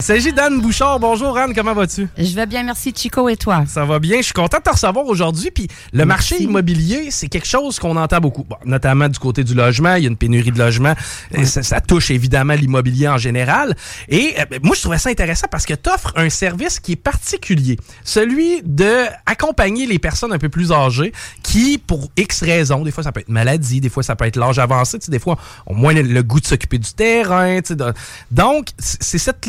Il 0.00 0.06
s'agit 0.06 0.32
d'Anne 0.32 0.60
Bouchard. 0.60 0.98
Bonjour 0.98 1.38
Anne, 1.38 1.54
comment 1.54 1.72
vas-tu? 1.72 2.08
Je 2.18 2.34
vais 2.34 2.46
bien, 2.46 2.64
merci 2.64 2.92
Chico 2.94 3.28
et 3.28 3.36
toi? 3.36 3.62
Ça 3.68 3.84
va 3.84 4.00
bien, 4.00 4.16
je 4.18 4.22
suis 4.24 4.32
content 4.32 4.58
de 4.58 4.62
te 4.64 4.70
recevoir 4.70 5.06
aujourd'hui. 5.06 5.52
Puis 5.52 5.68
le 5.92 6.04
marché 6.04 6.42
immobilier, 6.42 7.12
c'est 7.12 7.28
quelque 7.28 7.46
chose 7.46 7.78
qu'on 7.78 7.96
entend 7.96 8.18
beaucoup, 8.18 8.42
Bon, 8.42 8.56
notamment 8.64 9.08
du 9.08 9.20
côté 9.20 9.44
du 9.44 9.54
logement. 9.54 9.94
Il 9.94 10.02
y 10.02 10.06
a 10.06 10.10
une 10.10 10.16
pénurie 10.16 10.50
de 10.50 10.58
logement. 10.58 10.94
Et 11.32 11.46
Ça, 11.46 11.62
ça 11.62 11.80
touche 11.80 12.10
évidemment 12.10 12.54
l'immobilier 12.54 13.06
en 13.06 13.18
général. 13.18 13.76
Et 14.08 14.34
euh, 14.40 14.44
ben, 14.50 14.58
moi, 14.64 14.74
je 14.74 14.80
trouvais 14.80 14.98
ça 14.98 15.10
intéressant 15.10 15.46
parce 15.48 15.64
que 15.64 15.74
tu 15.74 15.88
offres 15.88 16.12
un 16.16 16.28
service 16.28 16.80
qui 16.80 16.92
est 16.92 16.96
particulier, 16.96 17.78
celui 18.02 18.62
de 18.64 19.04
accompagner 19.26 19.86
les 19.86 20.00
personnes 20.00 20.32
un 20.32 20.38
peu 20.38 20.48
plus 20.48 20.72
âgées 20.72 21.12
qui, 21.44 21.78
pour 21.78 22.10
X 22.16 22.42
raisons, 22.42 22.82
des 22.82 22.90
fois 22.90 23.04
ça 23.04 23.12
peut 23.12 23.20
être 23.20 23.28
maladie, 23.28 23.80
des 23.80 23.88
fois 23.88 24.02
ça 24.02 24.16
peut 24.16 24.24
être 24.26 24.36
l'âge 24.36 24.58
avancé, 24.58 24.98
des 25.06 25.20
fois 25.20 25.38
ont 25.66 25.74
moins 25.74 25.94
le, 25.94 26.22
goût 26.24 26.40
de 26.40 26.46
s'occuper 26.46 26.78
du 26.78 26.92
terrain. 26.92 27.60
tu 27.60 27.68
sais, 27.68 27.76
de- 27.76 27.92
donc, 28.32 28.70
c'est 28.78 29.18
cette 29.18 29.40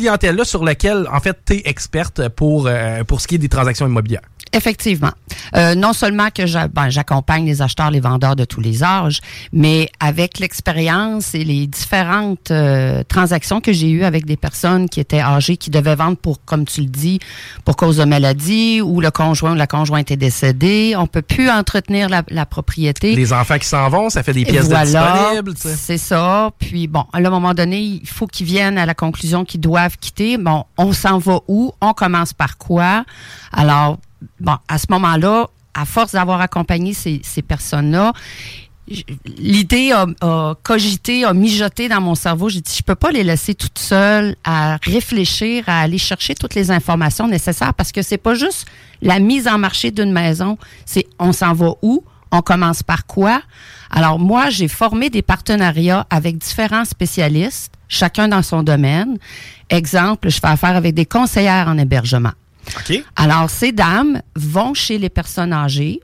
sur 0.44 0.64
laquelle, 0.64 1.06
en 1.12 1.20
fait, 1.20 1.38
tu 1.44 1.54
es 1.54 1.62
experte 1.64 2.28
pour, 2.28 2.66
euh, 2.66 3.04
pour 3.04 3.20
ce 3.20 3.26
qui 3.26 3.36
est 3.36 3.38
des 3.38 3.48
transactions 3.48 3.86
immobilières. 3.86 4.22
Effectivement. 4.52 5.12
Euh, 5.54 5.74
non 5.74 5.92
seulement 5.92 6.28
que 6.30 6.66
ben, 6.68 6.88
j'accompagne 6.88 7.44
les 7.44 7.62
acheteurs, 7.62 7.90
les 7.90 8.00
vendeurs 8.00 8.36
de 8.36 8.44
tous 8.44 8.60
les 8.60 8.82
âges, 8.82 9.20
mais 9.52 9.88
avec 10.00 10.38
l'expérience 10.38 11.34
et 11.34 11.44
les 11.44 11.66
différentes 11.66 12.50
euh, 12.50 13.02
transactions 13.08 13.60
que 13.60 13.72
j'ai 13.72 13.90
eues 13.90 14.04
avec 14.04 14.24
des 14.24 14.36
personnes 14.36 14.88
qui 14.88 15.00
étaient 15.00 15.20
âgées, 15.20 15.56
qui 15.56 15.70
devaient 15.70 15.94
vendre 15.94 16.16
pour, 16.16 16.44
comme 16.44 16.64
tu 16.64 16.80
le 16.80 16.86
dis, 16.86 17.18
pour 17.64 17.76
cause 17.76 17.98
de 17.98 18.04
maladie, 18.04 18.80
ou 18.80 19.00
le 19.00 19.10
conjoint 19.10 19.52
ou 19.52 19.56
la 19.56 19.66
conjointe 19.66 20.10
est 20.10 20.16
décédé, 20.16 20.94
on 20.96 21.06
peut 21.06 21.22
plus 21.22 21.50
entretenir 21.50 22.08
la, 22.08 22.22
la 22.28 22.46
propriété. 22.46 23.14
Les 23.14 23.32
enfants 23.32 23.58
qui 23.58 23.68
s'en 23.68 23.88
vont, 23.88 24.10
ça 24.10 24.22
fait 24.22 24.32
des 24.32 24.44
pièces 24.44 24.68
de 24.68 24.74
voilà, 24.74 24.84
disponibles. 24.84 25.54
tu 25.54 25.62
sais. 25.62 25.76
C'est 25.76 25.98
ça. 25.98 26.50
Puis 26.58 26.86
bon, 26.86 27.04
à 27.12 27.18
un 27.18 27.30
moment 27.30 27.54
donné, 27.54 27.80
il 27.80 28.08
faut 28.08 28.26
qu'ils 28.26 28.46
viennent 28.46 28.78
à 28.78 28.86
la 28.86 28.94
conclusion 28.94 29.44
qu'ils 29.44 29.60
doivent 29.60 29.96
quitter. 29.98 30.38
Bon, 30.38 30.64
on 30.78 30.92
s'en 30.92 31.18
va 31.18 31.40
où? 31.48 31.72
On 31.80 31.92
commence 31.92 32.32
par 32.32 32.58
quoi? 32.58 33.04
Alors, 33.52 33.98
bon, 34.40 34.56
à 34.68 34.78
ce 34.78 34.86
moment-là, 34.90 35.46
à 35.74 35.84
force 35.84 36.12
d'avoir 36.12 36.40
accompagné 36.40 36.94
ces, 36.94 37.20
personnes-là, 37.42 38.12
l'idée 39.26 39.92
a, 39.92 40.06
a 40.20 40.54
cogité, 40.62 41.24
a 41.24 41.34
mijoté 41.34 41.88
dans 41.88 42.00
mon 42.00 42.14
cerveau. 42.14 42.48
J'ai 42.48 42.60
dit, 42.60 42.74
je 42.76 42.82
peux 42.82 42.94
pas 42.94 43.10
les 43.10 43.24
laisser 43.24 43.54
toutes 43.54 43.78
seules 43.78 44.36
à 44.44 44.78
réfléchir, 44.82 45.64
à 45.66 45.80
aller 45.80 45.98
chercher 45.98 46.34
toutes 46.34 46.54
les 46.54 46.70
informations 46.70 47.28
nécessaires 47.28 47.74
parce 47.74 47.92
que 47.92 48.02
c'est 48.02 48.18
pas 48.18 48.34
juste 48.34 48.66
la 49.02 49.18
mise 49.18 49.48
en 49.48 49.58
marché 49.58 49.90
d'une 49.90 50.12
maison, 50.12 50.56
c'est 50.84 51.06
on 51.18 51.32
s'en 51.32 51.52
va 51.52 51.72
où? 51.82 52.04
On 52.32 52.42
commence 52.42 52.82
par 52.82 53.06
quoi? 53.06 53.40
Alors 53.90 54.18
moi, 54.18 54.50
j'ai 54.50 54.68
formé 54.68 55.10
des 55.10 55.22
partenariats 55.22 56.06
avec 56.10 56.38
différents 56.38 56.84
spécialistes, 56.84 57.72
chacun 57.88 58.28
dans 58.28 58.42
son 58.42 58.62
domaine. 58.62 59.18
Exemple, 59.70 60.28
je 60.28 60.38
fais 60.40 60.48
affaire 60.48 60.76
avec 60.76 60.94
des 60.94 61.06
conseillères 61.06 61.68
en 61.68 61.78
hébergement. 61.78 62.32
Alors, 63.16 63.50
ces 63.50 63.72
dames 63.72 64.20
vont 64.34 64.74
chez 64.74 64.98
les 64.98 65.08
personnes 65.08 65.52
âgées, 65.52 66.00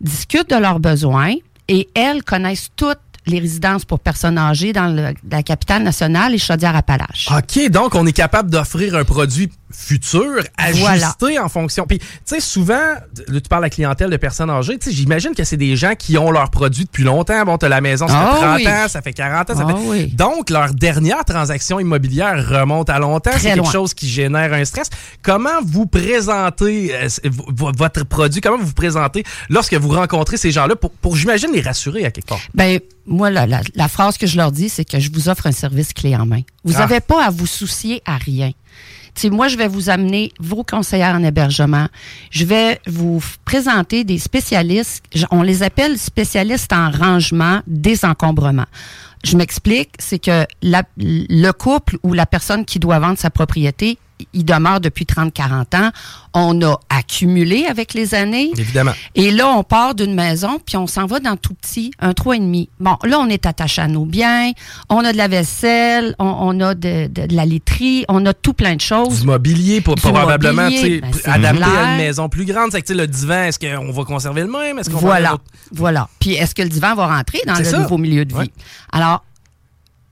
discutent 0.00 0.50
de 0.50 0.56
leurs 0.56 0.80
besoins 0.80 1.34
et 1.68 1.88
elles 1.94 2.22
connaissent 2.22 2.70
toutes 2.76 2.98
les 3.26 3.38
résidences 3.38 3.86
pour 3.86 4.00
personnes 4.00 4.36
âgées 4.36 4.74
dans 4.74 4.88
le- 4.94 5.14
la 5.30 5.42
capitale 5.42 5.82
nationale 5.82 6.34
et 6.34 6.38
Chaudière-Appalaches. 6.38 7.28
OK, 7.34 7.70
donc 7.70 7.94
on 7.94 8.06
est 8.06 8.12
capable 8.12 8.50
d'offrir 8.50 8.94
un 8.96 9.04
produit 9.04 9.50
futur, 9.76 10.42
ajusté 10.56 11.38
en 11.38 11.48
fonction. 11.48 11.86
Puis, 11.86 11.98
tu 11.98 12.06
sais, 12.24 12.40
souvent, 12.40 12.74
là, 12.74 13.40
tu 13.40 13.48
parles 13.48 13.64
à 13.64 13.66
la 13.66 13.70
clientèle 13.70 14.10
de 14.10 14.16
personnes 14.16 14.50
âgées, 14.50 14.78
tu 14.78 14.90
sais, 14.90 14.96
j'imagine 14.96 15.34
que 15.34 15.44
c'est 15.44 15.56
des 15.56 15.76
gens 15.76 15.94
qui 15.98 16.16
ont 16.16 16.30
leur 16.30 16.50
produit 16.50 16.84
depuis 16.84 17.04
longtemps. 17.04 17.44
Bon, 17.44 17.58
t'as 17.58 17.68
la 17.68 17.80
maison, 17.80 18.06
ça 18.08 18.14
Ah 18.16 18.34
fait 18.34 18.40
30 18.40 18.56
oui. 18.58 18.68
ans, 18.68 18.88
ça 18.88 19.02
fait 19.02 19.12
40 19.12 19.50
ans, 19.50 19.54
ça 19.56 19.66
Ah 19.68 19.74
fait... 19.74 19.80
oui. 19.86 20.06
Donc, 20.08 20.50
leur 20.50 20.72
dernière 20.72 21.24
transaction 21.24 21.80
immobilière 21.80 22.48
remonte 22.48 22.88
à 22.90 22.98
longtemps. 22.98 23.30
C'est 23.34 23.42
quelque 23.48 23.58
loin. 23.58 23.72
chose 23.72 23.94
qui 23.94 24.08
génère 24.08 24.52
un 24.52 24.64
stress. 24.64 24.88
Comment 25.22 25.60
vous 25.64 25.86
présentez 25.86 26.94
euh, 26.94 27.08
votre 27.48 28.04
produit? 28.04 28.40
Comment 28.40 28.58
vous 28.58 28.66
vous 28.66 28.72
présentez 28.72 29.24
lorsque 29.50 29.74
vous 29.74 29.88
rencontrez 29.90 30.36
ces 30.36 30.50
gens-là 30.50 30.76
pour, 30.76 30.90
pour 30.92 31.16
j'imagine, 31.16 31.50
les 31.52 31.60
rassurer 31.60 32.04
à 32.04 32.10
quelque 32.10 32.28
part? 32.28 32.40
Ben, 32.54 32.80
moi, 33.06 33.30
la, 33.30 33.46
la- 33.46 33.60
la 33.74 33.88
phrase 33.88 34.16
que 34.18 34.26
je 34.26 34.36
leur 34.36 34.52
dis, 34.52 34.68
c'est 34.68 34.84
que 34.84 34.98
je 35.00 35.10
vous 35.12 35.28
offre 35.28 35.46
un 35.46 35.52
service 35.52 35.92
clé 35.92 36.14
en 36.16 36.26
main. 36.26 36.40
Vous 36.64 36.74
Ah. 36.76 36.80
n'avez 36.80 37.00
pas 37.00 37.24
à 37.26 37.30
vous 37.30 37.46
soucier 37.46 38.02
à 38.06 38.16
rien. 38.16 38.50
Tu 39.14 39.20
sais, 39.22 39.30
moi, 39.30 39.46
je 39.46 39.56
vais 39.56 39.68
vous 39.68 39.90
amener 39.90 40.32
vos 40.40 40.64
conseillères 40.64 41.14
en 41.14 41.22
hébergement. 41.22 41.86
Je 42.30 42.44
vais 42.44 42.80
vous 42.86 43.22
présenter 43.44 44.02
des 44.02 44.18
spécialistes. 44.18 45.04
On 45.30 45.42
les 45.42 45.62
appelle 45.62 45.98
spécialistes 45.98 46.72
en 46.72 46.90
rangement, 46.90 47.60
désencombrement. 47.68 48.66
Je 49.24 49.36
m'explique, 49.36 49.90
c'est 50.00 50.18
que 50.18 50.44
la- 50.62 50.82
le 50.98 51.50
couple 51.52 51.96
ou 52.02 52.12
la 52.12 52.26
personne 52.26 52.64
qui 52.64 52.78
doit 52.80 52.98
vendre 52.98 53.18
sa 53.18 53.30
propriété 53.30 53.98
il 54.32 54.44
demeure 54.44 54.80
depuis 54.80 55.04
30-40 55.04 55.76
ans. 55.76 55.90
On 56.34 56.60
a 56.62 56.78
accumulé 56.88 57.66
avec 57.66 57.94
les 57.94 58.14
années. 58.14 58.50
Évidemment. 58.56 58.92
Et 59.14 59.30
là, 59.30 59.48
on 59.48 59.62
part 59.62 59.94
d'une 59.94 60.14
maison, 60.14 60.60
puis 60.64 60.76
on 60.76 60.86
s'en 60.86 61.06
va 61.06 61.20
dans 61.20 61.36
tout 61.36 61.54
petit, 61.54 61.92
un 62.00 62.12
3,5. 62.12 62.68
Bon, 62.80 62.96
là, 63.04 63.18
on 63.20 63.28
est 63.28 63.46
attaché 63.46 63.82
à 63.82 63.88
nos 63.88 64.04
biens, 64.04 64.52
on 64.88 65.04
a 65.04 65.12
de 65.12 65.16
la 65.16 65.28
vaisselle, 65.28 66.14
on, 66.18 66.60
a 66.60 66.74
de, 66.74 67.08
la 67.30 67.46
literie, 67.46 68.04
on 68.08 68.24
a 68.26 68.34
tout 68.34 68.52
plein 68.52 68.76
de 68.76 68.80
choses. 68.80 69.20
Du 69.20 69.26
mobilier, 69.26 69.80
pour, 69.80 69.94
probablement 69.96 70.68
ben, 70.68 71.00
adapté 71.24 71.64
à 71.64 71.92
une 71.92 71.98
maison 71.98 72.28
plus 72.28 72.44
grande. 72.44 72.70
C'est 72.72 72.82
que 72.82 72.92
le 72.92 73.06
divan, 73.06 73.44
est-ce 73.44 73.58
qu'on 73.58 73.92
va 73.92 74.04
conserver 74.04 74.42
le 74.42 74.48
même? 74.48 74.78
Est-ce 74.78 74.90
qu'on 74.90 74.98
voilà, 74.98 75.32
va 75.32 75.38
voilà. 75.72 76.08
Puis 76.20 76.34
est-ce 76.34 76.54
que 76.54 76.62
le 76.62 76.68
divan 76.68 76.94
va 76.94 77.06
rentrer 77.06 77.40
dans 77.46 77.54
le 77.54 77.78
nouveau 77.78 77.98
milieu 77.98 78.24
de 78.24 78.34
vie? 78.34 78.50
Alors, 78.92 79.24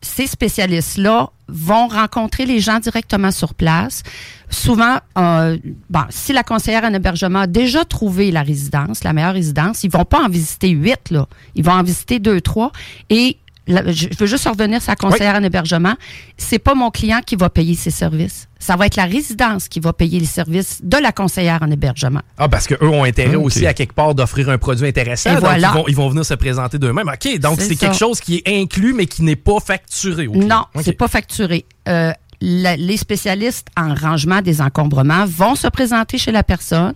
ces 0.02 0.26
spécialistes-là 0.26 1.30
vont 1.52 1.86
rencontrer 1.86 2.46
les 2.46 2.60
gens 2.60 2.80
directement 2.80 3.30
sur 3.30 3.54
place. 3.54 4.02
Souvent, 4.50 4.98
euh, 5.18 5.56
bon, 5.90 6.04
si 6.10 6.32
la 6.32 6.42
conseillère 6.42 6.84
en 6.84 6.92
hébergement 6.92 7.40
a 7.40 7.46
déjà 7.46 7.84
trouvé 7.84 8.30
la 8.30 8.42
résidence, 8.42 9.04
la 9.04 9.12
meilleure 9.12 9.34
résidence, 9.34 9.84
ils 9.84 9.90
vont 9.90 10.04
pas 10.04 10.22
en 10.22 10.28
visiter 10.28 10.70
huit, 10.70 11.10
là. 11.10 11.26
Ils 11.54 11.64
vont 11.64 11.72
en 11.72 11.82
visiter 11.82 12.18
deux, 12.18 12.40
trois. 12.40 12.72
Et 13.10 13.38
je 13.66 14.08
veux 14.18 14.26
juste 14.26 14.48
revenir 14.48 14.82
sur 14.82 14.90
la 14.90 14.96
conseillère 14.96 15.34
en 15.36 15.42
hébergement. 15.42 15.94
C'est 16.36 16.58
pas 16.58 16.74
mon 16.74 16.90
client 16.90 17.20
qui 17.24 17.36
va 17.36 17.48
payer 17.48 17.74
ses 17.74 17.90
services. 17.90 18.48
Ça 18.58 18.76
va 18.76 18.86
être 18.86 18.96
la 18.96 19.04
résidence 19.04 19.68
qui 19.68 19.80
va 19.80 19.92
payer 19.92 20.20
les 20.20 20.26
services 20.26 20.80
de 20.82 20.96
la 20.96 21.10
conseillère 21.10 21.62
en 21.62 21.70
hébergement. 21.70 22.20
Ah, 22.38 22.48
parce 22.48 22.66
qu'eux 22.66 22.86
ont 22.86 23.04
intérêt 23.04 23.34
aussi 23.34 23.66
à 23.66 23.74
quelque 23.74 23.92
part 23.92 24.14
d'offrir 24.14 24.48
un 24.50 24.58
produit 24.58 24.86
intéressant. 24.86 25.34
donc 25.34 25.84
ils, 25.88 25.96
vont, 25.96 26.08
venir 26.08 26.24
se 26.24 26.34
présenter 26.34 26.78
d'eux-mêmes. 26.78 27.08
OK, 27.08 27.38
donc 27.38 27.60
c'est 27.60 27.76
quelque 27.76 27.96
chose 27.96 28.20
qui 28.20 28.42
est 28.44 28.60
inclus, 28.60 28.92
mais 28.92 29.06
qui 29.06 29.22
n'est 29.22 29.36
pas 29.36 29.58
facturé. 29.60 30.28
Non, 30.28 30.64
c'est 30.80 30.92
pas 30.92 31.08
facturé. 31.08 31.64
Euh, 31.88 32.12
les 32.42 32.96
spécialistes 32.96 33.68
en 33.76 33.94
rangement 33.94 34.42
des 34.42 34.60
encombrements 34.60 35.24
vont 35.26 35.54
se 35.54 35.68
présenter 35.68 36.18
chez 36.18 36.32
la 36.32 36.42
personne. 36.42 36.94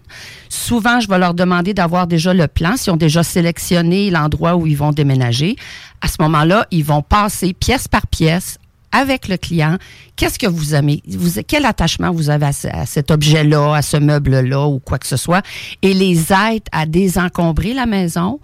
Souvent, 0.49 0.99
je 0.99 1.09
vais 1.09 1.19
leur 1.19 1.35
demander 1.35 1.73
d'avoir 1.73 2.09
déjà 2.09 2.35
le 2.35 2.49
plan, 2.49 2.77
s'ils 2.77 2.93
ont 2.93 2.97
déjà 2.97 3.23
sélectionné 3.23 4.11
l'endroit 4.11 4.57
où 4.57 4.67
ils 4.67 4.77
vont 4.77 4.91
déménager. 4.91 5.57
À 6.01 6.09
ce 6.09 6.17
moment-là, 6.21 6.67
ils 6.73 6.85
vont 6.85 7.03
passer 7.03 7.53
pièce 7.53 7.87
par 7.87 8.09
pièce 8.09 8.59
avec 8.91 9.29
le 9.29 9.37
client. 9.37 9.77
Qu'est-ce 10.17 10.39
que 10.39 10.49
vous 10.49 10.75
aimez? 10.75 11.03
Quel 11.47 11.65
attachement 11.65 12.11
vous 12.11 12.29
avez 12.29 12.47
à, 12.47 12.87
cet 12.87 13.11
objet-là, 13.13 13.75
à 13.77 13.83
ce 13.83 13.99
meuble-là 13.99 14.67
ou 14.67 14.81
quoi 14.81 14.99
que 14.99 15.07
ce 15.07 15.17
soit? 15.17 15.45
Et 15.83 15.95
les 15.95 16.33
aide 16.33 16.65
à 16.73 16.87
désencombrer 16.87 17.73
la 17.73 17.87
maison 17.87 18.41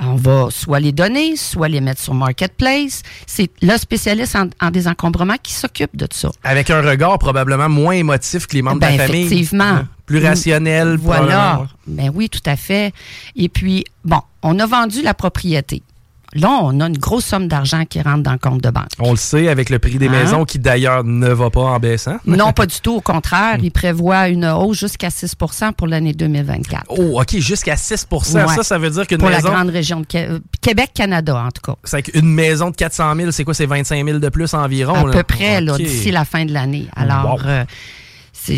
on 0.00 0.14
va 0.14 0.48
soit 0.50 0.80
les 0.80 0.92
donner, 0.92 1.36
soit 1.36 1.68
les 1.68 1.80
mettre 1.80 2.00
sur 2.00 2.14
Marketplace. 2.14 3.02
C'est 3.26 3.50
le 3.62 3.76
spécialiste 3.76 4.36
en, 4.60 4.70
désencombrement 4.70 5.36
qui 5.42 5.52
s'occupe 5.52 5.96
de 5.96 6.06
ça. 6.12 6.30
Avec 6.42 6.70
un 6.70 6.82
regard 6.82 7.18
probablement 7.18 7.68
moins 7.68 7.92
émotif 7.92 8.46
que 8.46 8.54
les 8.54 8.62
membres 8.62 8.80
de 8.80 8.86
la 8.86 8.96
ben, 8.96 9.06
famille. 9.06 9.26
Effectivement. 9.26 9.80
Plus 10.06 10.24
rationnel. 10.24 10.96
Voilà. 10.96 11.66
Ben 11.86 12.10
oui, 12.14 12.28
tout 12.28 12.40
à 12.46 12.56
fait. 12.56 12.92
Et 13.36 13.48
puis, 13.48 13.84
bon, 14.04 14.20
on 14.42 14.58
a 14.58 14.66
vendu 14.66 15.02
la 15.02 15.14
propriété. 15.14 15.82
Là, 16.34 16.60
on 16.62 16.78
a 16.80 16.86
une 16.86 16.98
grosse 16.98 17.24
somme 17.24 17.48
d'argent 17.48 17.84
qui 17.84 18.00
rentre 18.00 18.22
dans 18.22 18.32
le 18.32 18.38
compte 18.38 18.62
de 18.62 18.70
banque. 18.70 18.88
On 19.00 19.10
le 19.10 19.16
sait 19.16 19.48
avec 19.48 19.68
le 19.68 19.78
prix 19.78 19.98
des 19.98 20.06
hein? 20.06 20.12
maisons 20.12 20.44
qui 20.44 20.58
d'ailleurs 20.58 21.02
ne 21.02 21.28
va 21.28 21.50
pas 21.50 21.60
en 21.60 21.78
baissant. 21.78 22.18
Non, 22.40 22.52
pas 22.52 22.64
du 22.64 22.80
tout. 22.80 22.94
Au 22.94 23.00
contraire, 23.00 23.58
il 23.62 23.70
prévoit 23.70 24.28
une 24.28 24.46
hausse 24.46 24.78
jusqu'à 24.78 25.08
6% 25.08 25.72
pour 25.72 25.88
l'année 25.88 26.14
2024. 26.14 26.84
Oh, 26.88 27.20
OK, 27.20 27.36
jusqu'à 27.38 27.74
6% 27.74 28.24
Ça, 28.24 28.62
ça 28.62 28.78
veut 28.78 28.88
dire 28.88 29.06
qu'une 29.06 29.20
maison... 29.20 29.40
Pour 29.40 29.50
la 29.50 29.56
grande 29.56 29.68
région 29.70 30.00
de 30.00 30.06
euh, 30.14 30.38
Québec-Canada, 30.62 31.36
en 31.36 31.50
tout 31.50 31.60
cas. 31.62 31.76
C'est 31.84 32.02
qu'une 32.02 32.32
maison 32.32 32.70
de 32.70 32.76
400 32.76 33.14
000, 33.16 33.30
c'est 33.32 33.44
quoi? 33.44 33.52
C'est 33.52 33.66
25 33.66 34.06
000 34.06 34.18
de 34.20 34.28
plus 34.30 34.54
environ? 34.54 34.94
À 34.94 35.10
peu 35.10 35.22
près, 35.22 35.60
d'ici 35.60 36.10
la 36.10 36.24
fin 36.24 36.46
de 36.46 36.52
l'année. 36.52 36.86
Alors... 36.96 37.42
Euh, 37.46 37.64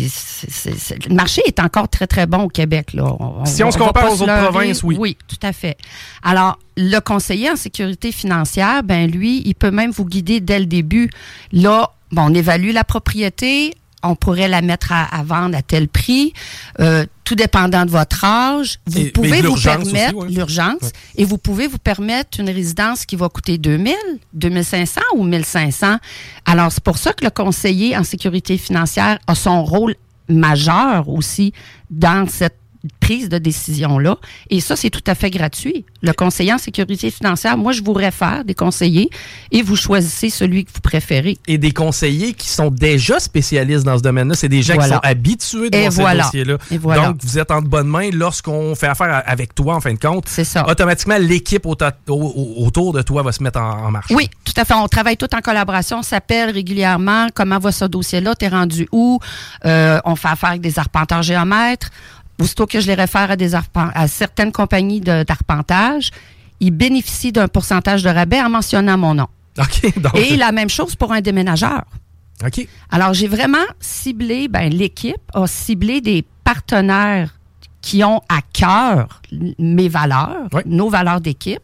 le 0.01 1.13
marché 1.13 1.41
est 1.45 1.59
encore 1.59 1.89
très, 1.89 2.07
très 2.07 2.25
bon 2.25 2.43
au 2.43 2.47
Québec. 2.47 2.93
Là. 2.93 3.15
si 3.45 3.63
on, 3.63 3.71
se 3.71 3.77
compare 3.77 4.11
aux 4.11 4.21
autres 4.21 4.49
provinces, 4.49 4.83
oui. 4.83 4.95
Oui, 4.99 5.17
tout 5.27 5.39
à 5.41 5.53
fait. 5.53 5.77
Alors, 6.23 6.59
le 6.77 6.99
conseiller 6.99 7.49
en 7.51 7.55
sécurité 7.55 8.11
financière, 8.11 8.83
ben 8.83 9.09
lui, 9.09 9.41
il 9.45 9.55
peut 9.55 9.71
même 9.71 9.91
vous 9.91 10.05
guider 10.05 10.39
dès 10.39 10.59
le 10.59 10.65
début. 10.65 11.09
Là, 11.51 11.91
bon, 12.11 12.23
on 12.29 12.33
évalue 12.33 12.71
la 12.71 12.83
propriété, 12.83 13.73
on 14.03 14.15
pourrait 14.15 14.47
la 14.47 14.61
mettre 14.61 14.91
à, 14.91 15.23
vendre 15.23 15.57
à 15.57 15.61
tel 15.61 15.87
prix, 15.87 16.33
euh, 16.79 17.05
tout 17.23 17.35
dépendant 17.35 17.85
de 17.85 17.91
votre 17.91 18.23
âge. 18.23 18.79
Vous 18.85 19.05
pouvez 19.13 19.41
vous 19.41 19.55
permettre 19.55 20.25
l'urgence 20.25 20.91
et 21.15 21.25
vous 21.25 21.37
pouvez 21.37 21.67
vous 21.67 21.77
permettre 21.77 22.39
une 22.39 22.49
résidence 22.49 23.05
qui 23.05 23.15
va 23.15 23.29
coûter 23.29 23.57
2000, 23.57 23.95
2500 24.33 25.01
ou 25.15 25.23
1500. 25.23 25.97
Alors, 26.45 26.71
c'est 26.71 26.83
pour 26.83 26.97
ça 26.97 27.13
que 27.13 27.23
le 27.23 27.31
conseiller 27.31 27.97
en 27.97 28.03
sécurité 28.03 28.57
financière 28.57 29.19
a 29.27 29.35
son 29.35 29.63
rôle 29.63 29.95
majeur 30.27 31.09
aussi 31.09 31.53
dans 31.89 32.27
cette 32.27 32.57
prise 32.99 33.29
de 33.29 33.37
décision-là. 33.37 34.17
Et 34.49 34.59
ça, 34.59 34.75
c'est 34.75 34.89
tout 34.89 35.03
à 35.07 35.15
fait 35.15 35.29
gratuit. 35.29 35.85
Le 36.01 36.11
conseiller 36.11 36.53
en 36.53 36.57
sécurité 36.57 37.11
financière, 37.11 37.57
moi, 37.57 37.71
je 37.71 37.81
vous 37.81 37.93
réfère 37.93 38.43
des 38.43 38.55
conseillers 38.55 39.09
et 39.51 39.61
vous 39.61 39.75
choisissez 39.75 40.29
celui 40.29 40.65
que 40.65 40.71
vous 40.73 40.81
préférez. 40.81 41.37
Et 41.47 41.57
des 41.57 41.71
conseillers 41.71 42.33
qui 42.33 42.49
sont 42.49 42.69
déjà 42.69 43.19
spécialistes 43.19 43.85
dans 43.85 43.97
ce 43.97 44.03
domaine-là. 44.03 44.35
C'est 44.35 44.49
des 44.49 44.61
gens 44.61 44.77
qui 44.77 44.87
sont 44.87 44.99
habitués 45.01 45.69
de 45.69 45.77
voir 45.77 45.91
voilà. 45.91 46.23
ces 46.23 46.43
dossiers-là. 46.43 47.05
Donc, 47.07 47.17
vous 47.23 47.39
êtes 47.39 47.51
en 47.51 47.61
bonne 47.61 47.87
main 47.87 48.09
lorsqu'on 48.11 48.75
fait 48.75 48.87
affaire 48.87 49.23
avec 49.25 49.55
toi, 49.55 49.75
en 49.75 49.81
fin 49.81 49.93
de 49.93 49.99
compte. 49.99 50.25
C'est 50.27 50.43
ça. 50.43 50.67
Automatiquement, 50.69 51.17
l'équipe 51.17 51.65
autour 51.65 52.93
de 52.93 53.01
toi 53.01 53.23
va 53.23 53.31
se 53.31 53.41
mettre 53.41 53.59
en, 53.59 53.91
marche. 53.91 54.11
Oui, 54.11 54.29
tout 54.43 54.53
à 54.57 54.65
fait. 54.65 54.73
On 54.73 54.87
travaille 54.87 55.17
tout 55.17 55.33
en 55.33 55.41
collaboration. 55.41 55.99
On 55.99 56.03
s'appelle 56.03 56.51
régulièrement. 56.51 57.27
Comment 57.33 57.59
va 57.59 57.71
ce 57.71 57.85
dossier-là? 57.85 58.35
T'es 58.35 58.49
rendu 58.49 58.87
où? 58.91 59.19
Euh, 59.65 59.99
on 60.05 60.15
fait 60.15 60.27
affaire 60.27 60.49
avec 60.49 60.61
des 60.61 60.79
arpenteurs 60.79 61.23
géomètres. 61.23 61.89
Aussitôt 62.43 62.67
que 62.67 62.79
je 62.79 62.87
les 62.87 62.93
réfère 62.93 63.31
à, 63.31 63.35
des 63.35 63.55
à 63.55 64.07
certaines 64.07 64.51
compagnies 64.51 64.99
d'arpentage, 64.99 66.11
ils 66.59 66.71
bénéficient 66.71 67.31
d'un 67.31 67.47
pourcentage 67.47 68.03
de 68.03 68.09
rabais 68.09 68.41
en 68.41 68.49
mentionnant 68.49 68.97
mon 68.97 69.15
nom. 69.15 69.27
Et 70.15 70.35
la 70.35 70.51
même 70.51 70.69
chose 70.69 70.95
pour 70.95 71.13
un 71.13 71.21
déménageur. 71.21 71.83
OK. 72.45 72.67
Alors, 72.91 73.13
j'ai 73.13 73.27
vraiment 73.27 73.65
ciblé, 73.79 74.47
ben, 74.47 74.69
l'équipe 74.73 75.21
a 75.33 75.47
ciblé 75.47 76.01
des 76.01 76.25
partenaires 76.43 77.33
qui 77.81 78.03
ont 78.03 78.21
à 78.29 78.41
cœur 78.41 79.21
mes 79.59 79.89
valeurs, 79.89 80.47
nos 80.65 80.89
valeurs 80.89 81.21
d'équipe 81.21 81.61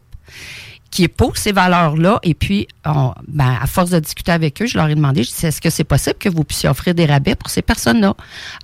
qui 0.90 1.04
épousent 1.04 1.36
ces 1.36 1.52
valeurs-là. 1.52 2.18
Et 2.22 2.34
puis, 2.34 2.66
ben, 2.84 3.56
à 3.60 3.66
force 3.66 3.90
de 3.90 3.98
discuter 3.98 4.32
avec 4.32 4.60
eux, 4.60 4.66
je 4.66 4.76
leur 4.76 4.88
ai 4.88 4.94
demandé, 4.94 5.22
je 5.22 5.46
est-ce 5.46 5.60
que 5.60 5.70
c'est 5.70 5.84
possible 5.84 6.16
que 6.18 6.28
vous 6.28 6.44
puissiez 6.44 6.68
offrir 6.68 6.94
des 6.94 7.06
rabais 7.06 7.34
pour 7.34 7.50
ces 7.50 7.62
personnes-là? 7.62 8.14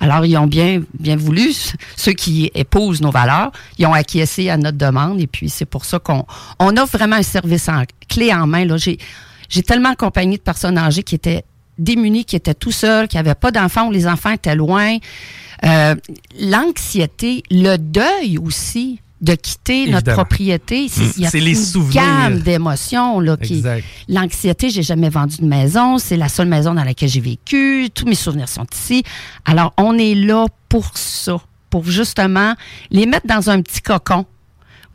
Alors, 0.00 0.25
ils 0.26 0.37
ont 0.37 0.46
bien, 0.46 0.82
bien 0.99 1.17
voulu, 1.17 1.52
ceux 1.96 2.12
qui 2.12 2.50
épousent 2.55 3.00
nos 3.00 3.11
valeurs, 3.11 3.52
ils 3.78 3.87
ont 3.87 3.93
acquiescé 3.93 4.50
à 4.50 4.56
notre 4.56 4.78
demande. 4.78 5.20
Et 5.20 5.26
puis, 5.26 5.49
c'est 5.49 5.64
pour 5.64 5.84
ça 5.84 5.99
qu'on 5.99 6.26
on 6.58 6.76
offre 6.76 6.96
vraiment 6.96 7.17
un 7.17 7.23
service 7.23 7.69
en, 7.69 7.84
clé 8.08 8.32
en 8.34 8.46
main. 8.46 8.64
Là. 8.64 8.76
J'ai, 8.76 8.99
j'ai 9.49 9.62
tellement 9.62 9.90
accompagné 9.90 10.37
de 10.37 10.43
personnes 10.43 10.78
âgées 10.78 11.02
qui 11.02 11.14
étaient 11.14 11.44
démunies, 11.78 12.25
qui 12.25 12.37
étaient 12.37 12.55
tout 12.55 12.73
seuls, 12.73 13.06
qui 13.06 13.17
n'avaient 13.17 13.34
pas 13.34 13.50
d'enfants 13.50 13.88
ou 13.88 13.93
les 13.93 14.06
enfants 14.06 14.31
étaient 14.31 14.55
loin. 14.55 14.96
Euh, 15.64 15.94
l'anxiété, 16.38 17.43
le 17.50 17.76
deuil 17.76 18.38
aussi 18.38 19.00
de 19.20 19.34
quitter 19.34 19.88
notre 19.88 20.12
propriété. 20.12 20.88
Il 21.16 21.22
y 21.22 21.26
a 21.26 21.30
les 21.32 21.74
une 21.76 21.90
gamme 21.90 22.40
d'émotions. 22.40 23.20
L'anxiété, 24.08 24.70
j'ai 24.70 24.82
jamais 24.82 25.08
vendu 25.08 25.37
de 25.38 25.46
maison. 25.46 25.99
C'est 25.99 26.16
la 26.16 26.28
seule 26.28 26.49
maison 26.49 26.75
dans 26.75 26.85
laquelle 26.85 27.08
j'ai 27.08 27.20
vécu. 27.20 27.88
Tous 27.94 28.06
mes 28.06 28.14
souvenirs 28.14 28.49
sont 28.49 28.66
ici. 28.73 29.02
Alors, 29.44 29.73
on 29.78 29.96
est 29.99 30.14
là 30.14 30.46
pour 30.68 30.96
ça, 30.96 31.38
pour 31.70 31.85
justement 31.85 32.54
les 32.90 33.06
mettre 33.06 33.26
dans 33.26 33.50
un 33.50 33.62
petit 33.62 33.80
cocon 33.80 34.26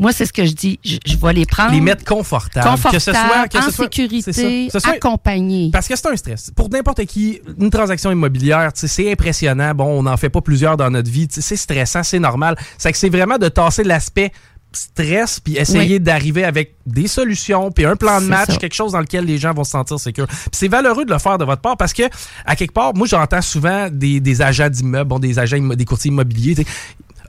moi, 0.02 0.12
c'est 0.12 0.26
ce 0.26 0.34
que 0.34 0.44
je 0.44 0.54
dis. 0.54 0.80
Je, 0.84 1.16
vais 1.16 1.34
les 1.34 1.46
prendre. 1.46 1.72
Les 1.72 1.80
mettre 1.80 2.04
confortables. 2.04 2.68
Confortables, 2.68 2.96
que 2.96 3.00
ce 3.00 3.12
soit, 3.12 3.48
que 3.48 3.58
en 3.60 3.62
ce 3.62 3.72
soit, 3.72 3.86
sécurité, 3.86 4.68
accompagnés. 4.84 5.70
Parce 5.72 5.88
que 5.88 5.96
c'est 5.96 6.08
un 6.08 6.16
stress. 6.16 6.52
Pour 6.56 6.70
n'importe 6.70 7.06
qui, 7.06 7.40
une 7.60 7.70
transaction 7.70 8.12
immobilière, 8.12 8.72
c'est 8.74 9.12
impressionnant. 9.12 9.76
Bon, 9.76 10.00
on 10.00 10.02
n'en 10.02 10.18
fait 10.18 10.30
pas 10.30 10.42
plusieurs 10.42 10.76
dans 10.76 10.90
notre 10.90 11.12
vie. 11.12 11.28
C'est 11.30 11.56
stressant, 11.56 12.02
c'est 12.02 12.18
normal. 12.18 12.58
C'est 12.80 12.92
que 12.92 12.98
c'est 12.98 13.10
vraiment 13.10 13.38
de 13.38 13.48
tasser 13.48 13.84
l'aspect 13.84 14.32
stress 14.74 15.40
puis 15.40 15.58
essayer 15.58 16.00
d'arriver 16.00 16.46
avec 16.46 16.76
des 16.86 17.08
solutions 17.08 17.72
puis 17.72 17.86
un 17.86 17.98
plan 17.98 18.22
de 18.22 18.28
match 18.28 18.58
quelque 18.58 18.74
chose 18.74 18.94
dans 18.94 19.02
lequel 19.02 19.26
les 19.26 19.38
gens 19.38 19.54
vont 19.54 19.66
se 19.66 19.72
sentir 19.72 20.00
sécures 20.00 20.28
c'est 20.54 20.70
valeureux 20.70 21.04
de 21.04 21.12
le 21.12 21.20
faire 21.20 21.38
de 21.38 21.44
votre 21.44 21.62
part 21.62 21.76
parce 21.76 21.92
que 21.92 22.04
à 22.46 22.56
quelque 22.56 22.72
part 22.72 22.94
moi 22.96 23.06
j'entends 23.06 23.42
souvent 23.42 23.90
des, 23.92 24.22
des 24.22 24.42
agents 24.42 24.70
d'immeubles 24.70 25.10
bon 25.10 25.20
des 25.20 25.40
agents 25.40 25.60
des 25.60 25.84
courtiers 25.84 26.10
immobiliers 26.10 26.56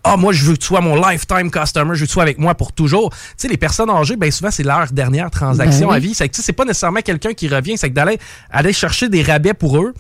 ah, 0.05 0.17
moi, 0.17 0.33
je 0.33 0.45
veux 0.45 0.55
que 0.55 0.59
tu 0.59 0.67
sois 0.67 0.81
mon 0.81 0.97
lifetime 0.97 1.51
customer, 1.51 1.95
je 1.95 2.01
veux 2.01 2.07
que 2.07 2.11
tu 2.11 2.13
sois 2.13 2.25
avec 2.25 2.39
moi 2.39 2.55
pour 2.55 2.73
toujours. 2.73 3.11
Tu 3.11 3.17
sais, 3.37 3.49
les 3.49 3.57
personnes 3.57 3.91
âgées, 3.91 4.17
bien 4.17 4.31
souvent, 4.31 4.51
c'est 4.51 4.65
leur 4.65 4.91
dernière 4.91 5.31
transaction 5.31 5.89
ben 5.89 5.95
à 5.95 5.99
vie. 6.01 6.15
C'est 6.15 6.29
que 6.29 6.37
c'est 6.37 6.53
pas 6.53 6.65
nécessairement 6.65 7.03
quelqu'un 7.03 7.35
qui 7.35 7.49
revient, 7.49 7.79
c'est 7.79 7.89
que 7.89 7.95
d'aller 7.95 8.19
aller 8.51 8.73
chercher 8.73 9.09
des 9.09 9.23
rabais 9.23 9.55
pour 9.55 9.79
eux. 9.79 9.95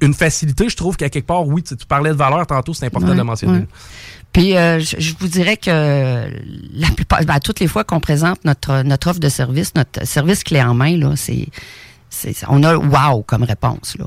Une 0.00 0.14
facilité, 0.14 0.68
je 0.68 0.76
trouve 0.76 0.96
qu'à 0.96 1.08
quelque 1.08 1.26
part, 1.26 1.46
oui, 1.46 1.62
tu, 1.62 1.76
parlais 1.86 2.10
de 2.10 2.16
valeur 2.16 2.46
tantôt, 2.46 2.74
c'est 2.74 2.86
important 2.86 3.14
de 3.14 3.22
mentionner. 3.22 3.66
Puis 4.32 4.56
euh, 4.56 4.80
je, 4.80 5.12
vous 5.20 5.28
dirais 5.28 5.56
que 5.56 5.70
la 5.70 6.88
plupart, 6.88 7.24
ben, 7.24 7.38
toutes 7.38 7.60
les 7.60 7.68
fois 7.68 7.84
qu'on 7.84 8.00
présente 8.00 8.44
notre 8.44 8.82
notre 8.82 9.08
offre 9.10 9.20
de 9.20 9.28
service, 9.28 9.72
notre 9.76 10.04
service 10.04 10.42
clé 10.42 10.60
en 10.60 10.74
main, 10.74 10.96
là, 10.98 11.14
c'est, 11.14 11.46
on 12.48 12.64
a 12.64 12.76
wow 12.76 13.22
comme 13.22 13.44
réponse 13.44 13.96
là 13.96 14.06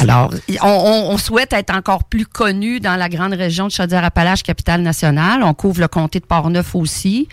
Alors, 0.00 0.34
on, 0.62 1.08
on, 1.10 1.16
souhaite 1.16 1.52
être 1.52 1.72
encore 1.72 2.04
plus 2.04 2.26
connu 2.26 2.80
dans 2.80 2.96
la 2.96 3.08
grande 3.08 3.34
région 3.34 3.66
de 3.66 3.72
Chaudière-Appalaches, 3.72 4.42
capitale 4.42 4.82
nationale. 4.82 5.44
On 5.44 5.54
couvre 5.54 5.80
le 5.80 5.88
comté 5.88 6.18
de 6.18 6.24
Port-Neuf 6.24 6.74
aussi. 6.74 7.28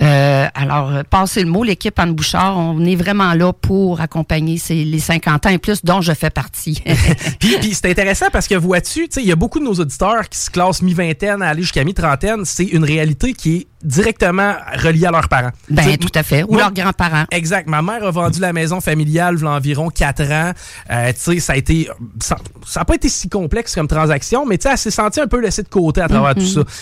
Euh, 0.00 0.46
alors, 0.54 1.04
passez 1.10 1.42
le 1.42 1.50
mot, 1.50 1.64
l'équipe 1.64 1.98
Anne 1.98 2.12
Bouchard, 2.12 2.56
on 2.56 2.84
est 2.84 2.94
vraiment 2.94 3.34
là 3.34 3.52
pour 3.52 4.00
accompagner 4.00 4.58
ces, 4.58 4.84
les 4.84 5.00
50 5.00 5.46
ans 5.46 5.50
et 5.50 5.58
plus 5.58 5.84
dont 5.84 6.00
je 6.00 6.12
fais 6.12 6.30
partie. 6.30 6.82
puis, 7.40 7.56
puis 7.60 7.74
c'est 7.74 7.90
intéressant 7.90 8.26
parce 8.32 8.46
que 8.46 8.54
vois-tu, 8.54 9.08
il 9.16 9.26
y 9.26 9.32
a 9.32 9.36
beaucoup 9.36 9.58
de 9.58 9.64
nos 9.64 9.74
auditeurs 9.74 10.28
qui 10.28 10.38
se 10.38 10.50
classent 10.50 10.82
mi-vingtaine 10.82 11.42
à 11.42 11.48
aller 11.48 11.62
jusqu'à 11.62 11.82
mi-trentaine. 11.82 12.44
C'est 12.44 12.64
une 12.64 12.84
réalité 12.84 13.32
qui 13.32 13.56
est 13.56 13.66
directement 13.82 14.54
reliée 14.74 15.06
à 15.06 15.10
leurs 15.10 15.28
parents. 15.28 15.52
Ben, 15.70 15.96
tout 15.96 16.10
à 16.14 16.22
fait. 16.22 16.42
Ou 16.42 16.56
leurs 16.56 16.72
grands-parents. 16.72 17.24
Exact. 17.30 17.68
Ma 17.68 17.82
mère 17.82 18.04
a 18.04 18.10
vendu 18.10 18.40
la 18.40 18.52
maison 18.52 18.80
familiale 18.80 19.36
il 19.38 19.44
y 19.44 19.46
a 19.46 19.50
environ 19.50 19.90
4 19.90 20.32
ans. 20.32 20.52
Euh, 20.90 21.12
tu 21.12 21.20
sais, 21.20 21.40
ça 21.40 21.52
a 21.52 21.56
été 21.56 21.88
ça 22.20 22.36
n'a 22.76 22.84
pas 22.84 22.94
été 22.94 23.08
si 23.08 23.28
complexe 23.28 23.74
comme 23.74 23.88
transaction, 23.88 24.46
mais 24.46 24.58
elle 24.64 24.78
s'est 24.78 24.90
sentie 24.90 25.20
un 25.20 25.26
peu 25.26 25.40
laissée 25.40 25.62
de 25.62 25.68
côté 25.68 26.00
à 26.00 26.08
travers 26.08 26.34
tout 26.34 26.40
mm-hmm. 26.40 26.64
ça. 26.64 26.72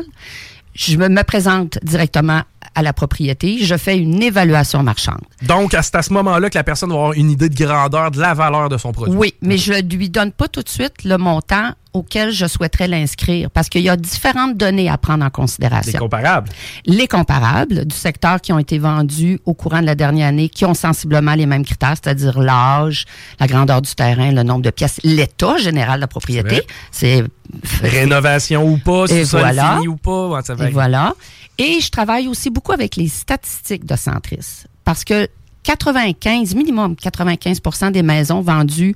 je 0.75 0.97
me 0.97 1.23
présente 1.23 1.79
directement 1.81 2.41
à 2.75 2.81
la 2.81 2.91
propriété, 2.91 3.59
je 3.63 3.77
fais 3.77 3.97
une 3.97 4.21
évaluation 4.21 4.83
marchande. 4.83 5.21
Donc, 5.43 5.71
c'est 5.81 5.95
à 5.95 6.01
ce 6.01 6.11
moment-là 6.13 6.49
que 6.49 6.57
la 6.57 6.63
personne 6.63 6.89
va 6.89 6.95
avoir 6.95 7.13
une 7.13 7.31
idée 7.31 7.47
de 7.47 7.55
grandeur, 7.55 8.11
de 8.11 8.19
la 8.19 8.33
valeur 8.33 8.67
de 8.67 8.77
son 8.77 8.91
produit. 8.91 9.15
Oui, 9.15 9.33
mais 9.41 9.57
je 9.57 9.73
ne 9.73 9.95
lui 9.95 10.09
donne 10.09 10.33
pas 10.33 10.49
tout 10.49 10.61
de 10.61 10.69
suite 10.69 11.05
le 11.05 11.17
montant 11.17 11.71
auquel 11.95 12.31
je 12.31 12.45
souhaiterais 12.45 12.87
l'inscrire 12.87 13.49
parce 13.49 13.69
qu'il 13.69 13.81
y 13.81 13.89
a 13.89 13.95
différentes 13.95 14.57
données 14.57 14.89
à 14.89 14.97
prendre 14.97 15.23
en 15.23 15.29
considération. 15.29 15.93
Les 15.93 15.99
comparables. 15.99 16.49
Les 16.85 17.07
comparables 17.07 17.85
du 17.85 17.95
secteur 17.95 18.41
qui 18.41 18.51
ont 18.51 18.59
été 18.59 18.77
vendus 18.77 19.39
au 19.45 19.53
courant 19.53 19.79
de 19.79 19.85
la 19.85 19.95
dernière 19.95 20.27
année, 20.27 20.49
qui 20.49 20.65
ont 20.65 20.73
sensiblement 20.73 21.33
les 21.35 21.45
mêmes 21.45 21.63
critères, 21.63 21.95
c'est-à-dire 22.01 22.39
l'âge, 22.39 23.05
la 23.39 23.47
grandeur 23.47 23.81
du 23.81 23.95
terrain, 23.95 24.31
le 24.31 24.43
nombre 24.43 24.61
de 24.61 24.71
pièces, 24.71 24.99
l'état 25.03 25.57
général 25.57 25.95
de 25.95 26.01
la 26.01 26.07
propriété. 26.07 26.61
C'est 26.91 27.23
rénovation 27.81 28.67
ou 28.67 28.77
pas, 28.77 29.07
si 29.07 29.23
voilà. 29.23 29.79
ou 29.87 29.95
pas. 29.95 30.41
Et 30.59 30.71
voilà. 30.71 31.15
Et 31.57 31.79
je 31.79 31.89
travaille 31.89 32.27
aussi 32.27 32.49
beaucoup 32.49 32.73
avec 32.73 32.97
les 32.97 33.07
statistiques 33.07 33.85
de 33.85 33.95
Centris. 33.95 34.65
Parce 34.83 35.05
que 35.05 35.29
95, 35.63 36.53
minimum 36.55 36.95
95% 36.95 37.91
des 37.91 38.03
maisons 38.03 38.41
vendues 38.41 38.95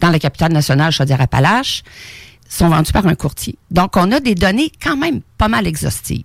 dans 0.00 0.10
la 0.10 0.18
capitale 0.18 0.52
nationale 0.52 0.90
Chaudière-Appalaches 0.92 1.84
sont 2.52 2.68
vendues 2.68 2.92
par 2.92 3.06
un 3.06 3.14
courtier. 3.14 3.56
Donc, 3.70 3.96
on 3.96 4.12
a 4.12 4.20
des 4.20 4.34
données 4.34 4.70
quand 4.82 4.96
même 4.96 5.20
pas 5.38 5.48
mal 5.48 5.66
exhaustives. 5.66 6.22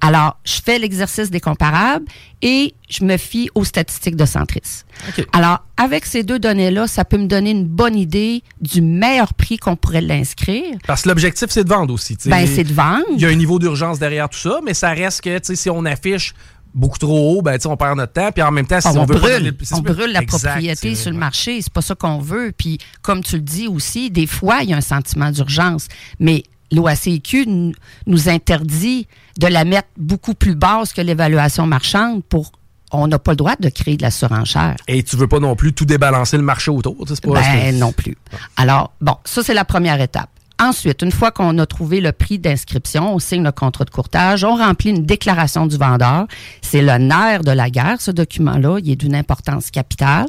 Alors, 0.00 0.38
je 0.44 0.60
fais 0.64 0.78
l'exercice 0.78 1.30
des 1.30 1.40
comparables 1.40 2.06
et 2.42 2.74
je 2.88 3.04
me 3.04 3.16
fie 3.16 3.50
aux 3.54 3.64
statistiques 3.64 4.16
de 4.16 4.24
Centris. 4.24 4.84
Alors, 5.32 5.64
avec 5.76 6.06
ces 6.06 6.22
deux 6.22 6.38
données-là, 6.38 6.86
ça 6.86 7.04
peut 7.04 7.18
me 7.18 7.26
donner 7.26 7.50
une 7.50 7.66
bonne 7.66 7.96
idée 7.96 8.42
du 8.60 8.80
meilleur 8.80 9.34
prix 9.34 9.58
qu'on 9.58 9.76
pourrait 9.76 10.00
l'inscrire. 10.00 10.78
Parce 10.86 11.02
que 11.02 11.10
l'objectif, 11.10 11.48
c'est 11.50 11.64
de 11.64 11.68
vendre 11.68 11.92
aussi. 11.92 12.16
Ben, 12.24 12.46
c'est 12.46 12.64
de 12.64 12.72
vendre. 12.72 13.04
Il 13.12 13.20
y 13.20 13.26
a 13.26 13.28
un 13.28 13.34
niveau 13.34 13.58
d'urgence 13.58 13.98
derrière 13.98 14.28
tout 14.28 14.38
ça, 14.38 14.60
mais 14.64 14.74
ça 14.74 14.90
reste 14.90 15.20
que 15.20 15.54
si 15.54 15.68
on 15.68 15.84
affiche 15.84 16.34
beaucoup 16.76 16.98
trop 16.98 17.38
haut, 17.38 17.42
ben, 17.42 17.58
on 17.64 17.76
perd 17.76 17.96
notre 17.96 18.12
temps. 18.12 18.30
Puis 18.30 18.42
en 18.42 18.52
même 18.52 18.66
temps, 18.66 18.80
si 18.80 18.88
on, 18.88 19.00
on, 19.00 19.04
veut 19.06 19.16
brûle, 19.16 19.56
on 19.72 19.80
brûle 19.80 20.12
la 20.12 20.22
propriété 20.22 20.94
sur 20.94 21.10
le 21.10 21.16
marché. 21.16 21.60
C'est 21.62 21.72
pas 21.72 21.82
ça 21.82 21.94
qu'on 21.94 22.18
veut. 22.18 22.52
Puis 22.56 22.78
comme 23.02 23.24
tu 23.24 23.36
le 23.36 23.42
dis 23.42 23.66
aussi, 23.66 24.10
des 24.10 24.26
fois, 24.26 24.62
il 24.62 24.70
y 24.70 24.72
a 24.72 24.76
un 24.76 24.82
sentiment 24.82 25.30
d'urgence. 25.30 25.88
Mais 26.20 26.44
l'OACQ 26.70 27.72
nous 28.06 28.28
interdit 28.28 29.08
de 29.38 29.46
la 29.46 29.64
mettre 29.64 29.88
beaucoup 29.96 30.34
plus 30.34 30.54
basse 30.54 30.92
que 30.92 31.00
l'évaluation 31.00 31.66
marchande 31.66 32.22
pour 32.24 32.52
on 32.92 33.08
n'a 33.08 33.18
pas 33.18 33.32
le 33.32 33.36
droit 33.36 33.56
de 33.58 33.68
créer 33.68 33.96
de 33.96 34.02
la 34.02 34.12
surenchère. 34.12 34.76
Et 34.86 35.02
tu 35.02 35.16
veux 35.16 35.26
pas 35.26 35.40
non 35.40 35.56
plus 35.56 35.72
tout 35.72 35.84
débalancer 35.84 36.36
le 36.36 36.44
marché 36.44 36.70
autour, 36.70 36.96
c'est 37.06 37.20
pas 37.20 37.40
ben, 37.40 37.76
non 37.76 37.92
plus. 37.92 38.16
Alors, 38.56 38.92
bon, 39.00 39.16
ça 39.24 39.42
c'est 39.42 39.54
la 39.54 39.64
première 39.64 40.00
étape. 40.00 40.30
Ensuite, 40.58 41.02
une 41.02 41.12
fois 41.12 41.32
qu'on 41.32 41.58
a 41.58 41.66
trouvé 41.66 42.00
le 42.00 42.12
prix 42.12 42.38
d'inscription, 42.38 43.14
on 43.14 43.18
signe 43.18 43.44
le 43.44 43.52
contrat 43.52 43.84
de 43.84 43.90
courtage, 43.90 44.42
on 44.42 44.56
remplit 44.56 44.90
une 44.90 45.04
déclaration 45.04 45.66
du 45.66 45.76
vendeur. 45.76 46.26
C'est 46.62 46.80
le 46.80 46.96
nerf 46.96 47.42
de 47.42 47.50
la 47.50 47.68
guerre, 47.68 48.00
ce 48.00 48.10
document-là. 48.10 48.78
Il 48.82 48.90
est 48.90 48.96
d'une 48.96 49.14
importance 49.14 49.70
capitale. 49.70 50.28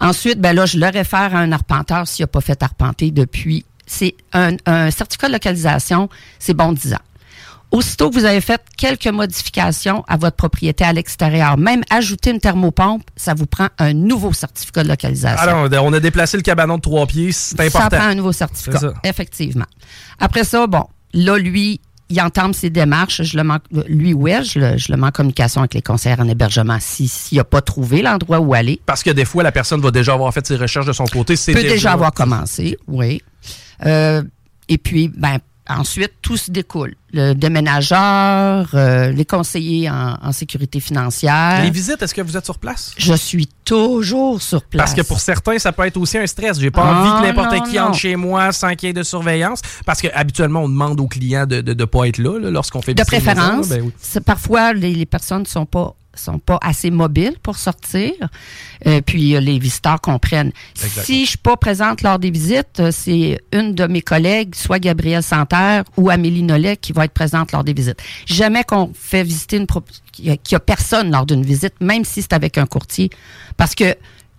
Ensuite, 0.00 0.40
ben 0.40 0.54
là, 0.54 0.64
je 0.64 0.78
le 0.78 0.86
réfère 0.86 1.34
à 1.34 1.38
un 1.38 1.50
arpenteur 1.50 2.06
s'il 2.06 2.22
n'a 2.22 2.28
pas 2.28 2.40
fait 2.40 2.62
arpenter 2.62 3.10
depuis. 3.10 3.64
C'est 3.84 4.14
un, 4.32 4.56
certificat 4.90 5.28
de 5.28 5.32
localisation, 5.32 6.08
c'est 6.38 6.54
bon 6.54 6.72
10 6.72 6.94
ans. 6.94 6.98
Aussitôt 7.70 8.08
que 8.08 8.14
vous 8.14 8.24
avez 8.24 8.40
fait 8.40 8.62
quelques 8.76 9.08
modifications 9.08 10.02
à 10.08 10.16
votre 10.16 10.36
propriété 10.36 10.84
à 10.84 10.92
l'extérieur, 10.92 11.58
même 11.58 11.82
ajouter 11.90 12.30
une 12.30 12.40
thermopompe, 12.40 13.02
ça 13.14 13.34
vous 13.34 13.46
prend 13.46 13.68
un 13.78 13.92
nouveau 13.92 14.32
certificat 14.32 14.84
de 14.84 14.88
localisation. 14.88 15.38
Alors, 15.38 15.68
on 15.84 15.92
a 15.92 16.00
déplacé 16.00 16.38
le 16.38 16.42
cabanon 16.42 16.76
de 16.76 16.80
trois 16.80 17.06
pieds, 17.06 17.32
c'est 17.32 17.60
important. 17.60 17.90
Ça 17.90 17.96
prend 17.98 18.08
un 18.08 18.14
nouveau 18.14 18.32
certificat, 18.32 18.94
effectivement. 19.04 19.66
Après 20.18 20.44
ça, 20.44 20.66
bon, 20.66 20.86
là, 21.12 21.36
lui, 21.36 21.80
il 22.08 22.20
entame 22.22 22.54
ses 22.54 22.70
démarches. 22.70 23.22
Je 23.22 23.36
le 23.36 23.44
manque, 23.44 23.62
lui, 23.86 24.14
ouais, 24.14 24.42
je 24.42 24.58
le, 24.58 24.78
je 24.78 24.90
le 24.90 24.98
mets 24.98 25.08
en 25.08 25.10
communication 25.10 25.60
avec 25.60 25.74
les 25.74 25.82
conseillers 25.82 26.18
en 26.18 26.28
hébergement 26.28 26.78
s'il 26.80 27.36
n'a 27.36 27.44
pas 27.44 27.60
trouvé 27.60 28.02
l'endroit 28.02 28.40
où 28.40 28.54
aller. 28.54 28.80
Parce 28.86 29.02
que 29.02 29.10
des 29.10 29.24
fois, 29.24 29.42
la 29.42 29.52
personne 29.52 29.80
va 29.80 29.90
déjà 29.90 30.14
avoir 30.14 30.32
fait 30.32 30.46
ses 30.46 30.56
recherches 30.56 30.86
de 30.86 30.92
son 30.92 31.04
côté. 31.04 31.34
Peut 31.34 31.54
déjà, 31.54 31.68
déjà 31.68 31.92
avoir 31.92 32.12
commencé, 32.12 32.78
oui. 32.86 33.22
Euh, 33.84 34.22
et 34.68 34.78
puis, 34.78 35.08
ben, 35.08 35.38
Ensuite, 35.68 36.12
tout 36.22 36.36
se 36.36 36.50
découle. 36.50 36.94
Le 37.12 37.34
déménageur, 37.34 38.68
euh, 38.74 39.10
les 39.10 39.24
conseillers 39.24 39.90
en, 39.90 40.32
sécurité 40.32 40.80
financière. 40.80 41.62
Les 41.62 41.70
visites, 41.70 42.02
est-ce 42.02 42.14
que 42.14 42.20
vous 42.20 42.36
êtes 42.36 42.44
sur 42.44 42.58
place? 42.58 42.92
Je 42.96 43.14
suis 43.14 43.48
toujours 43.64 44.40
sur 44.40 44.62
place. 44.62 44.78
Parce 44.78 44.94
que 44.94 45.06
pour 45.06 45.20
certains, 45.20 45.58
ça 45.58 45.72
peut 45.72 45.86
être 45.86 45.96
aussi 45.96 46.18
un 46.18 46.26
stress. 46.26 46.60
J'ai 46.60 46.70
pas 46.70 46.84
envie 46.84 47.10
que 47.10 47.16
ah, 47.18 47.22
n'importe 47.26 47.68
qui 47.68 47.78
entre 47.78 47.96
chez 47.98 48.16
moi 48.16 48.52
sans 48.52 48.74
qu'il 48.74 48.88
y 48.88 48.90
ait 48.90 48.94
de 48.94 49.02
surveillance. 49.02 49.60
Parce 49.86 50.00
qu'habituellement, 50.00 50.62
on 50.62 50.68
demande 50.68 51.00
aux 51.00 51.08
clients 51.08 51.46
de 51.46 51.60
ne 51.60 51.84
pas 51.84 52.08
être 52.08 52.18
là, 52.18 52.38
lorsqu'on 52.50 52.82
fait 52.82 52.94
De 52.94 53.02
préférence. 53.02 53.68
Ben 53.68 53.90
parfois, 54.24 54.72
les, 54.72 54.94
les 54.94 55.06
personnes 55.06 55.42
ne 55.42 55.46
sont 55.46 55.66
pas 55.66 55.94
sont 56.18 56.38
pas 56.38 56.58
assez 56.62 56.90
mobiles 56.90 57.36
pour 57.42 57.56
sortir. 57.56 58.12
Euh, 58.86 59.00
puis 59.00 59.34
euh, 59.34 59.40
les 59.40 59.58
visiteurs 59.58 60.00
comprennent. 60.00 60.52
Si 60.74 61.24
je 61.24 61.30
suis 61.30 61.38
pas 61.38 61.56
présente 61.56 62.02
lors 62.02 62.18
des 62.18 62.30
visites, 62.30 62.80
euh, 62.80 62.90
c'est 62.92 63.38
une 63.52 63.74
de 63.74 63.86
mes 63.86 64.02
collègues, 64.02 64.54
soit 64.54 64.78
Gabrielle 64.78 65.22
Santerre 65.22 65.84
ou 65.96 66.10
Amélie 66.10 66.42
Nollet, 66.42 66.76
qui 66.76 66.92
va 66.92 67.04
être 67.04 67.12
présente 67.12 67.52
lors 67.52 67.64
des 67.64 67.72
visites. 67.72 68.02
Jamais 68.26 68.64
qu'on 68.64 68.92
fait 68.94 69.22
visiter 69.22 69.56
une 69.56 69.66
qu'il 70.12 70.56
a 70.56 70.60
personne 70.60 71.10
lors 71.10 71.26
d'une 71.26 71.44
visite, 71.44 71.74
même 71.80 72.04
si 72.04 72.22
c'est 72.22 72.32
avec 72.32 72.58
un 72.58 72.66
courtier, 72.66 73.10
parce 73.56 73.74
que 73.74 73.94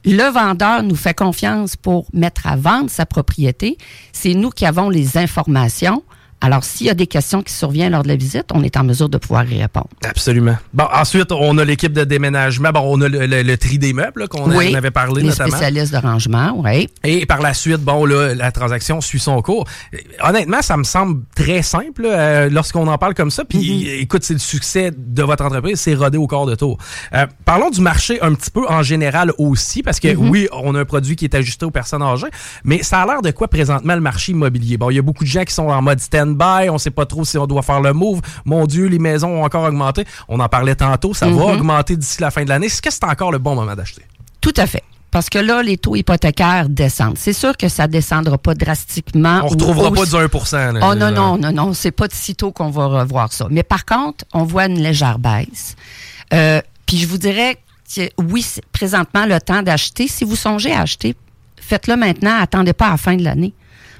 le 0.05 0.31
vendeur 0.31 0.83
nous 0.83 0.95
fait 0.95 1.13
confiance 1.13 1.75
pour 1.75 2.07
mettre 2.13 2.47
à 2.47 2.55
vendre 2.55 2.89
sa 2.89 3.05
propriété. 3.05 3.77
C'est 4.13 4.33
nous 4.33 4.49
qui 4.49 4.65
avons 4.65 4.89
les 4.89 5.17
informations. 5.17 6.03
Alors, 6.41 6.63
s'il 6.63 6.87
y 6.87 6.89
a 6.89 6.93
des 6.93 7.07
questions 7.07 7.43
qui 7.43 7.53
surviennent 7.53 7.91
lors 7.91 8.03
de 8.03 8.07
la 8.07 8.15
visite, 8.15 8.45
on 8.53 8.63
est 8.63 8.77
en 8.77 8.83
mesure 8.85 9.09
de 9.09 9.17
pouvoir 9.17 9.49
y 9.51 9.61
répondre. 9.61 9.89
Absolument. 10.05 10.55
Bon, 10.73 10.85
ensuite, 10.93 11.33
on 11.33 11.57
a 11.57 11.65
l'équipe 11.65 11.91
de 11.91 12.05
déménagement. 12.05 12.69
Bon, 12.71 12.81
on 12.85 13.01
a 13.01 13.09
le, 13.09 13.57
tri 13.57 13.77
des 13.77 13.91
meubles 13.91 14.29
qu'on 14.29 14.49
avait 14.49 14.91
parlé 14.91 15.23
les 15.23 15.31
spécialistes 15.31 15.91
de 15.91 15.97
rangement, 15.97 16.53
oui. 16.55 16.89
Et 17.03 17.25
par 17.25 17.41
la 17.41 17.53
suite, 17.53 17.81
bon, 17.81 18.05
là, 18.05 18.33
la 18.35 18.51
transaction 18.51 19.01
suit 19.01 19.19
son 19.19 19.41
cours. 19.41 19.65
Honnêtement, 20.23 20.61
ça 20.61 20.77
me 20.77 20.83
semble 20.83 21.23
très 21.35 21.61
simple 21.61 22.05
euh, 22.05 22.49
lorsqu'on 22.49 22.87
en 22.87 22.97
parle 22.97 23.15
comme 23.15 23.31
ça. 23.31 23.43
Puis, 23.43 23.59
mm-hmm. 23.59 24.01
écoute, 24.01 24.23
c'est 24.23 24.33
le 24.33 24.39
succès 24.39 24.91
de 24.95 25.23
votre 25.23 25.43
entreprise, 25.43 25.79
c'est 25.79 25.93
rodé 25.93 26.17
au 26.17 26.27
corps 26.27 26.45
de 26.45 26.55
tour. 26.55 26.77
Euh, 27.13 27.25
parlons 27.43 27.69
du 27.69 27.81
marché 27.81 28.21
un 28.21 28.33
petit 28.33 28.51
peu 28.51 28.65
en 28.69 28.81
général 28.81 29.33
aussi, 29.37 29.83
parce 29.83 29.99
que 29.99 30.07
mm-hmm. 30.07 30.29
oui, 30.29 30.47
on 30.53 30.73
a 30.75 30.79
un 30.79 30.85
produit 30.85 31.17
qui 31.17 31.25
est 31.25 31.35
ajusté 31.35 31.65
aux 31.65 31.71
personnes 31.71 32.01
âgées, 32.01 32.27
mais 32.63 32.81
ça 32.81 33.01
a 33.01 33.05
l'air 33.05 33.21
de 33.21 33.31
quoi 33.31 33.49
présentement 33.49 33.95
le 33.95 34.01
marché 34.01 34.31
immobilier? 34.31 34.77
Bon, 34.77 34.89
il 34.89 34.95
y 34.95 34.99
a 34.99 35.01
beaucoup 35.01 35.25
de 35.25 35.29
gens 35.29 35.43
qui 35.43 35.53
sont 35.53 35.67
en 35.67 35.81
mode 35.81 35.99
stand 35.99 36.28
on 36.71 36.77
sait 36.77 36.91
pas 36.91 37.05
trop 37.05 37.25
si 37.25 37.37
on 37.37 37.47
doit 37.47 37.61
faire 37.61 37.81
le 37.81 37.93
move. 37.93 38.21
Mon 38.45 38.65
Dieu, 38.65 38.87
les 38.87 38.99
maisons 38.99 39.41
ont 39.41 39.43
encore 39.43 39.63
augmenté. 39.63 40.05
On 40.27 40.39
en 40.39 40.49
parlait 40.49 40.75
tantôt, 40.75 41.13
ça 41.13 41.27
va 41.27 41.31
mhm. 41.31 41.41
augmenter 41.41 41.95
d'ici 41.95 42.21
la 42.21 42.31
fin 42.31 42.43
de 42.43 42.49
l'année. 42.49 42.67
Est-ce 42.67 42.81
que 42.81 42.91
c'est 42.91 43.03
encore 43.03 43.31
le 43.31 43.37
bon 43.37 43.55
moment 43.55 43.75
d'acheter? 43.75 44.03
Tout 44.41 44.53
à 44.57 44.67
fait. 44.67 44.83
Parce 45.11 45.29
que 45.29 45.39
là, 45.39 45.63
les 45.63 45.77
taux 45.77 45.95
hypothécaires 45.95 46.69
descendent. 46.69 47.17
C'est 47.17 47.33
sûr 47.33 47.57
que 47.57 47.67
ça 47.67 47.87
descendra 47.87 48.37
pas 48.37 48.53
drastiquement. 48.53 49.41
On 49.43 49.47
ou 49.47 49.49
retrouvera 49.49 49.91
pas 49.91 50.05
du 50.05 50.15
1 50.15 50.73
là. 50.73 50.79
Oh 50.83 50.95
non, 50.95 51.11
non, 51.11 51.37
non, 51.37 51.51
non, 51.51 51.73
c'est 51.73 51.91
pas 51.91 52.07
de 52.07 52.13
sitôt 52.13 52.51
qu'on 52.51 52.69
va 52.69 52.85
revoir 52.85 53.33
ça. 53.33 53.47
Mais 53.49 53.63
par 53.63 53.85
contre, 53.85 54.25
on 54.33 54.43
voit 54.43 54.65
une 54.65 54.79
légère 54.79 55.17
baisse. 55.17 55.75
Euh, 56.33 56.61
Puis 56.85 56.97
je 56.97 57.07
vous 57.07 57.17
dirais 57.17 57.57
que 57.95 58.01
oui, 58.19 58.43
c'est 58.43 58.63
présentement 58.67 59.25
le 59.25 59.41
temps 59.41 59.63
d'acheter. 59.63 60.07
Si 60.07 60.23
vous 60.23 60.35
songez 60.35 60.73
à 60.73 60.81
acheter, 60.81 61.15
faites-le 61.59 61.95
maintenant. 61.95 62.37
Attendez 62.39 62.73
pas 62.73 62.87
à 62.87 62.91
la 62.91 62.97
fin 62.97 63.15
de 63.15 63.23
l'année. 63.23 63.53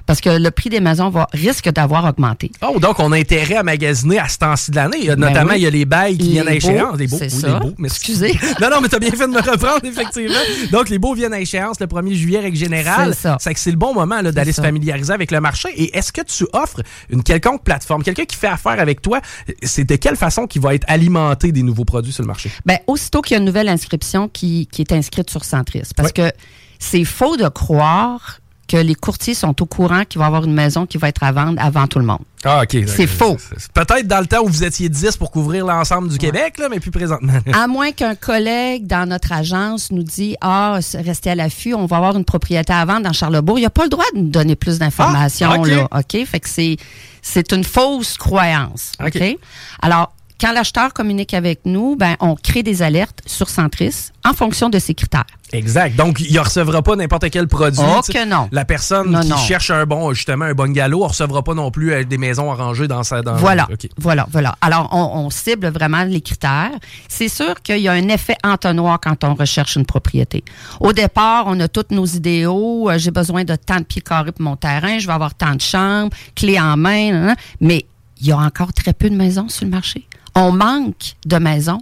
Parce 0.10 0.22
que 0.22 0.30
le 0.32 0.50
prix 0.50 0.72
des 0.72 0.80
maisons 0.80 1.12
va, 1.12 1.28
risque 1.34 1.70
d'avoir 1.70 2.04
augmenté. 2.04 2.52
Oh, 2.68 2.80
donc 2.80 3.00
on 3.00 3.12
a 3.12 3.18
intérêt 3.20 3.58
à 3.58 3.62
magasiner 3.62 4.18
à 4.18 4.28
ce 4.28 4.40
temps-ci 4.40 4.72
de 4.72 4.76
l'année. 4.78 5.06
Ben 5.06 5.20
Notamment, 5.20 5.52
oui. 5.52 5.60
il 5.60 5.62
y 5.62 5.68
a 5.68 5.70
les 5.70 5.86
bails 5.86 6.18
qui 6.18 6.24
Les 6.24 6.32
viennent 6.32 6.48
à 6.48 6.50
beaux, 6.50 6.58
échéance. 6.58 6.98
Les 6.98 7.06
beaux, 7.06 7.18
c'est 7.20 7.32
oui, 7.32 7.42
ça. 7.42 7.48
les 7.48 7.60
beaux. 7.60 7.76
Mais 7.78 7.90
Excusez. 7.90 8.40
non, 8.60 8.72
non, 8.72 8.82
mais 8.82 8.88
t'as 8.88 8.98
bien 8.98 9.12
fait 9.12 9.28
de 9.28 9.32
me 9.32 9.40
reprendre, 9.40 9.82
effectivement. 9.84 10.40
Donc, 10.72 10.90
les 10.90 10.98
beaux 10.98 11.14
viennent 11.14 11.34
à 11.34 11.40
échéance 11.40 11.80
le 11.80 11.86
1er 11.86 12.14
juillet, 12.16 12.40
règle 12.40 12.58
générale. 12.58 13.14
C'est 13.14 13.22
ça. 13.22 13.38
C'est 13.40 13.54
que 13.54 13.60
c'est 13.60 13.70
le 13.70 13.78
bon 13.78 13.94
moment 13.94 14.24
d'aller 14.24 14.52
se 14.52 14.62
familiariser 14.62 15.14
avec 15.14 15.30
le 15.30 15.42
marché. 15.42 15.70
Et 15.76 15.96
est-ce 15.96 16.12
que 16.12 16.22
tu 16.22 16.48
offres 16.54 16.82
une 17.12 17.22
quelconque 17.22 17.64
plateforme? 17.64 18.02
Quelqu'un 18.02 18.26
qui 18.26 18.36
fait 18.36 18.48
affaire 18.48 18.80
avec 18.80 19.04
toi, 19.04 19.22
c'est 19.62 19.84
de 19.84 19.96
quelle 19.96 20.16
façon 20.16 20.48
qu'il 20.48 20.64
va 20.64 20.74
être 20.74 20.86
alimenté 20.88 21.52
des 21.52 21.62
nouveaux 21.62 21.86
produits 21.86 22.14
sur 22.14 22.24
le 22.24 22.30
marché? 22.30 22.50
Ben, 22.66 22.80
aussitôt 22.88 23.22
qu'il 23.22 23.36
y 23.36 23.38
a 23.38 23.40
une 23.42 23.46
nouvelle 23.46 23.70
inscription 23.70 24.28
qui, 24.28 24.68
qui 24.72 24.82
est 24.82 24.92
inscrite 24.92 25.30
sur 25.30 25.46
Centris. 25.46 25.84
Parce 25.96 26.14
que 26.14 26.32
c'est 26.80 27.06
faux 27.06 27.38
de 27.38 27.48
croire 27.48 28.40
que 28.70 28.78
les 28.78 28.96
courtiers 28.96 29.34
sont 29.34 29.60
au 29.62 29.66
courant 29.66 30.06
qu'il 30.06 30.20
va 30.20 30.26
y 30.26 30.28
avoir 30.28 30.46
une 30.46 30.54
maison 30.54 30.86
qui 30.86 30.98
va 30.98 31.10
être 31.10 31.24
à 31.24 31.32
vendre 31.32 31.60
avant 31.62 31.88
tout 31.88 31.98
le 31.98 32.06
monde. 32.06 32.22
Ah, 32.46 32.62
OK. 32.64 32.78
C'est 32.88 33.08
faux. 33.08 33.36
Peut-être 33.74 34.08
dans 34.08 34.20
le 34.20 34.28
temps 34.28 34.42
où 34.44 34.48
vous 34.48 34.64
étiez 34.64 34.88
10 34.88 35.18
pour 35.18 35.32
couvrir 35.32 35.66
l'ensemble 35.66 36.08
du 36.08 36.18
Québec, 36.18 36.58
là, 36.60 36.70
mais 36.70 36.80
plus 36.80 36.92
présentement. 36.92 37.34
À 37.52 37.68
moins 37.68 37.92
qu'un 37.92 38.16
collègue 38.16 38.86
dans 38.86 39.10
notre 39.10 39.34
agence 39.34 39.92
nous 39.92 40.04
dise 40.04 40.36
Ah, 40.40 40.80
restez 40.94 41.32
à 41.32 41.36
l'affût, 41.36 41.74
on 41.74 41.88
va 41.88 41.98
avoir 41.98 42.16
une 42.16 42.26
propriété 42.26 42.72
à 42.72 42.86
vendre 42.86 43.02
dans 43.02 43.14
Charlebourg. 43.14 43.58
Il 43.60 43.64
n'a 43.64 43.70
pas 43.72 43.84
le 43.84 43.90
droit 43.90 44.06
de 44.14 44.20
nous 44.20 44.30
donner 44.30 44.56
plus 44.56 44.78
d'informations. 44.78 45.50
Ah, 45.52 45.60
OK. 45.60 45.68
là, 45.68 45.88
OK? 45.92 46.26
Fait 46.26 46.40
que 46.40 46.48
c'est, 46.48 46.78
c'est 47.24 47.52
une 47.52 47.64
fausse 47.64 48.18
croyance. 48.18 48.92
OK? 49.04 49.16
OK? 49.16 49.38
Alors, 49.82 50.14
quand 50.40 50.52
l'acheteur 50.54 50.94
communique 50.94 51.34
avec 51.34 51.62
nous, 51.66 51.96
ben, 51.96 52.16
on 52.20 52.36
crée 52.36 52.64
des 52.64 52.82
alertes 52.82 53.22
sur 53.26 53.50
Centris 53.50 54.10
en 54.26 54.34
fonction 54.34 54.70
de 54.70 54.80
ses 54.80 54.94
critères. 54.94 55.26
Exact. 55.52 55.96
Donc, 55.96 56.20
il 56.20 56.32
ne 56.34 56.40
recevra 56.40 56.84
pas 56.84 56.96
n'importe 56.96 57.30
quel 57.32 57.48
produit. 57.48 57.82
Oh 57.84 58.02
que 58.02 58.24
non. 58.26 58.48
La 58.52 58.66
personne 58.66 59.10
Non, 59.10 59.22
qui 59.22 59.30
non. 59.30 59.38
cherche 59.38 59.72
un 59.72 59.86
bon, 59.86 60.14
justement, 60.14 60.46
un 60.46 60.54
bungalow, 60.54 61.00
ne 61.00 61.08
recevra 61.08 61.44
pas 61.44 61.56
non 61.56 61.72
plus 61.72 61.92
euh, 61.92 62.04
des 62.04 62.20
maisons 62.20 62.52
arrangées 62.52 62.88
dans 62.88 63.02
sa. 63.04 63.22
Dans... 63.24 63.36
Voilà, 63.36 63.68
voilà, 63.98 64.28
voilà. 64.32 64.56
Alors, 64.62 64.90
on, 64.92 65.26
on 65.26 65.30
cible 65.32 65.68
vraiment 65.70 66.04
les 66.04 66.22
critères. 66.22 66.72
C'est 67.08 67.30
sûr 67.30 67.62
qu'il 67.64 67.80
y 67.80 67.88
a 67.88 67.94
un 67.94 68.08
effet 68.10 68.36
entonnoir 68.44 69.00
quand 69.02 69.24
on 69.24 69.34
recherche 69.34 69.76
une 69.76 69.86
propriété. 69.88 70.44
Au 70.80 70.94
départ, 70.94 71.46
on 71.48 71.60
a 71.60 71.68
tous 71.68 71.86
nos 71.94 72.06
idéaux. 72.06 72.90
Euh, 72.90 72.98
J'ai 73.00 73.12
besoin 73.12 73.44
de 73.44 73.56
tant 73.56 73.78
de 73.80 73.84
pieds 73.86 74.02
carrés 74.04 74.32
pour 74.32 74.44
mon 74.44 74.56
terrain. 74.56 75.00
Je 75.00 75.08
vais 75.08 75.14
avoir 75.14 75.34
tant 75.34 75.56
de 75.56 75.62
chambres, 75.62 76.16
clés 76.36 76.60
en 76.60 76.78
main. 76.78 77.34
mais 77.60 77.86
il 78.22 78.28
y 78.28 78.32
a 78.32 78.38
encore 78.38 78.74
très 78.74 78.94
peu 78.94 79.10
de 79.10 79.16
maisons 79.16 79.48
sur 79.48 79.64
le 79.66 79.72
marché. 79.72 80.06
On 80.36 80.52
manque 80.52 81.16
de 81.26 81.38
maisons. 81.38 81.82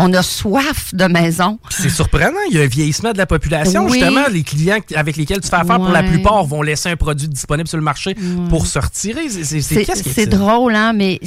On 0.00 0.12
a 0.14 0.22
soif 0.22 0.94
de 0.94 1.06
maisons. 1.06 1.58
Puis 1.68 1.82
C'est 1.82 1.88
surprenant, 1.88 2.38
il 2.50 2.56
y 2.56 2.60
a 2.60 2.62
un 2.62 2.66
vieillissement 2.68 3.12
de 3.12 3.18
la 3.18 3.26
population. 3.26 3.86
Oui. 3.86 3.98
Justement, 3.98 4.26
les 4.30 4.44
clients 4.44 4.78
avec 4.94 5.16
lesquels 5.16 5.40
tu 5.40 5.48
fais 5.48 5.56
affaire, 5.56 5.76
pour 5.78 5.88
la 5.88 6.04
plupart, 6.04 6.44
vont 6.44 6.62
laisser 6.62 6.88
un 6.88 6.96
produit 6.96 7.26
disponible 7.28 7.68
sur 7.68 7.78
le 7.78 7.82
marché 7.82 8.14
pour 8.48 8.66
se 8.66 8.78
retirer. 8.78 9.28
C'est- 9.28 10.26
drôle, 10.26 10.76
hein, 10.76 10.92
mais 10.92 11.18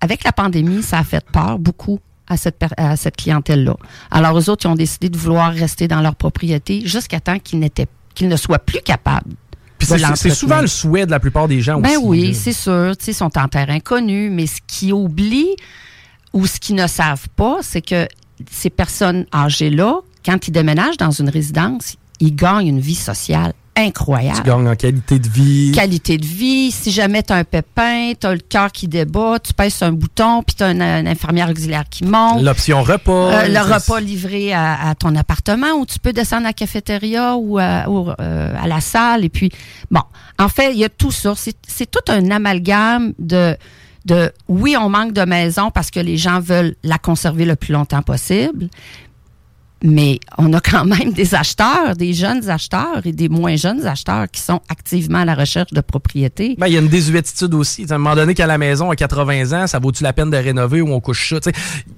avec 0.00 0.22
la 0.22 0.32
pandémie, 0.32 0.82
ça 0.82 0.98
a 0.98 1.04
fait 1.04 1.24
peur 1.32 1.58
beaucoup 1.58 1.98
à 2.28 2.36
cette, 2.36 2.62
à 2.76 2.96
cette 2.96 3.16
clientèle-là. 3.16 3.74
Alors, 4.10 4.38
eux 4.38 4.48
autres, 4.48 4.64
ils 4.66 4.68
ont 4.68 4.74
décidé 4.76 5.08
de 5.08 5.18
vouloir 5.18 5.52
rester 5.52 5.88
dans 5.88 6.00
leur 6.00 6.14
propriété 6.14 6.82
jusqu'à 6.86 7.20
temps 7.20 7.38
qu'ils 7.38 7.58
n'étaient 7.58 7.86
qu'ils 8.14 8.28
ne 8.28 8.36
soient 8.36 8.60
plus 8.60 8.80
capables. 8.80 9.32
C'est- 9.80 10.30
souvent 10.30 10.60
le 10.60 10.66
souhait 10.68 11.04
de 11.04 11.10
la 11.10 11.18
plupart 11.20 11.48
des 11.48 11.60
gens 11.60 11.80
Ben 11.80 11.96
aussi. 11.96 12.06
oui, 12.06 12.26
là. 12.28 12.34
c'est 12.34 12.52
sûr. 12.52 12.92
Ils 13.06 13.14
sont 13.14 13.36
en 13.36 13.48
terrain 13.48 13.80
connu, 13.80 14.30
mais 14.30 14.46
ce 14.46 14.58
qu'ils 14.66 14.92
oublient 14.92 15.56
ou 16.34 16.46
ce 16.46 16.60
qu'ils 16.60 16.76
ne 16.76 16.86
savent 16.86 17.28
pas, 17.36 17.58
c'est 17.62 17.80
que 17.80 18.06
ces 18.50 18.68
personnes 18.68 19.24
âgées-là, 19.32 20.00
quand 20.26 20.46
ils 20.48 20.50
déménagent 20.50 20.98
dans 20.98 21.12
une 21.12 21.30
résidence, 21.30 21.96
ils 22.20 22.34
gagnent 22.34 22.66
une 22.68 22.80
vie 22.80 22.94
sociale 22.94 23.54
incroyable 23.76 24.36
Tu 24.36 24.42
gagnes 24.44 24.68
en 24.68 24.76
qualité 24.76 25.18
de 25.18 25.28
vie. 25.28 25.72
qualité 25.74 26.16
de 26.16 26.24
vie. 26.24 26.70
Si 26.70 26.92
jamais 26.92 27.24
tu 27.24 27.32
as 27.32 27.36
un 27.36 27.44
pépin, 27.44 28.12
tu 28.18 28.24
as 28.26 28.32
le 28.32 28.38
cœur 28.40 28.70
qui 28.70 28.86
débat, 28.86 29.38
tu 29.42 29.52
pèses 29.52 29.82
un 29.82 29.90
bouton, 29.90 30.42
puis 30.44 30.54
tu 30.54 30.62
as 30.62 30.70
une, 30.70 30.80
une 30.82 31.08
infirmière 31.08 31.48
auxiliaire 31.50 31.84
qui 31.90 32.04
monte. 32.04 32.42
L'option 32.42 32.82
repas. 32.84 33.12
Euh, 33.32 33.48
le 33.48 33.60
repas 33.60 34.00
livré 34.00 34.52
à, 34.52 34.90
à 34.90 34.94
ton 34.94 35.16
appartement 35.16 35.72
où 35.72 35.86
tu 35.86 35.98
peux 35.98 36.12
descendre 36.12 36.42
à 36.42 36.50
la 36.50 36.52
cafétéria 36.52 37.34
ou, 37.36 37.58
à, 37.58 37.88
ou, 37.88 38.10
euh, 38.10 38.54
à 38.56 38.66
la 38.68 38.80
salle. 38.80 39.24
Et 39.24 39.28
puis, 39.28 39.50
bon, 39.90 40.02
en 40.38 40.48
fait, 40.48 40.72
il 40.72 40.78
y 40.78 40.84
a 40.84 40.88
tout 40.88 41.10
ça. 41.10 41.34
C'est 41.36 41.90
tout 41.90 42.12
un 42.12 42.30
amalgame 42.30 43.12
de, 43.18 43.56
de, 44.04 44.30
oui, 44.48 44.76
on 44.78 44.88
manque 44.88 45.12
de 45.12 45.22
maison 45.22 45.70
parce 45.70 45.90
que 45.90 46.00
les 46.00 46.16
gens 46.16 46.40
veulent 46.40 46.74
la 46.82 46.98
conserver 46.98 47.44
le 47.44 47.56
plus 47.56 47.72
longtemps 47.72 48.02
possible. 48.02 48.68
Mais 49.86 50.18
on 50.38 50.50
a 50.54 50.60
quand 50.60 50.86
même 50.86 51.12
des 51.12 51.34
acheteurs, 51.34 51.94
des 51.94 52.14
jeunes 52.14 52.48
acheteurs 52.48 53.02
et 53.04 53.12
des 53.12 53.28
moins 53.28 53.56
jeunes 53.56 53.84
acheteurs 53.86 54.30
qui 54.30 54.40
sont 54.40 54.62
activement 54.70 55.18
à 55.18 55.24
la 55.26 55.34
recherche 55.34 55.72
de 55.74 55.80
propriétés. 55.82 56.54
Ben, 56.58 56.68
il 56.68 56.72
y 56.72 56.76
a 56.78 56.80
une 56.80 56.88
désuétitude 56.88 57.52
aussi. 57.52 57.84
À 57.90 57.96
un 57.96 57.98
moment 57.98 58.14
donné, 58.14 58.32
qu'à 58.32 58.46
la 58.46 58.56
maison, 58.56 58.90
à 58.90 58.96
80 58.96 59.52
ans, 59.64 59.66
ça 59.66 59.78
vaut-tu 59.78 60.02
la 60.02 60.14
peine 60.14 60.30
de 60.30 60.38
rénover 60.38 60.80
ou 60.80 60.90
on 60.90 61.00
couche 61.00 61.34
ça? 61.34 61.50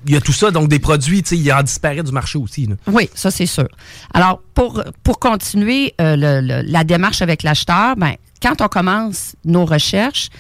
Il 0.04 0.12
y 0.12 0.16
a 0.16 0.20
tout 0.20 0.32
ça, 0.32 0.50
donc 0.50 0.68
des 0.68 0.80
produits, 0.80 1.20
il 1.20 1.52
en 1.52 1.62
disparaît 1.62 2.02
du 2.02 2.10
marché 2.10 2.38
aussi. 2.38 2.66
là. 2.66 2.74
Oui, 2.88 3.08
ça 3.14 3.30
c'est 3.30 3.46
sûr. 3.46 3.68
Alors, 4.12 4.40
pour, 4.54 4.82
pour 5.04 5.20
continuer 5.20 5.94
euh, 6.00 6.16
le- 6.16 6.40
le- 6.40 6.62
la 6.68 6.82
démarche 6.82 7.22
avec 7.22 7.44
l'acheteur, 7.44 7.94
ben, 7.94 8.14
quand 8.42 8.62
on 8.62 8.68
commence 8.68 9.36
nos 9.44 9.64
recherches, 9.64 10.30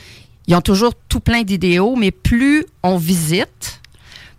ils 0.46 0.54
ont 0.54 0.60
toujours 0.60 0.92
tout 1.08 1.20
plein 1.20 1.42
d'idéaux, 1.42 1.96
mais 1.96 2.10
plus 2.10 2.64
on 2.82 2.96
visite, 2.98 3.80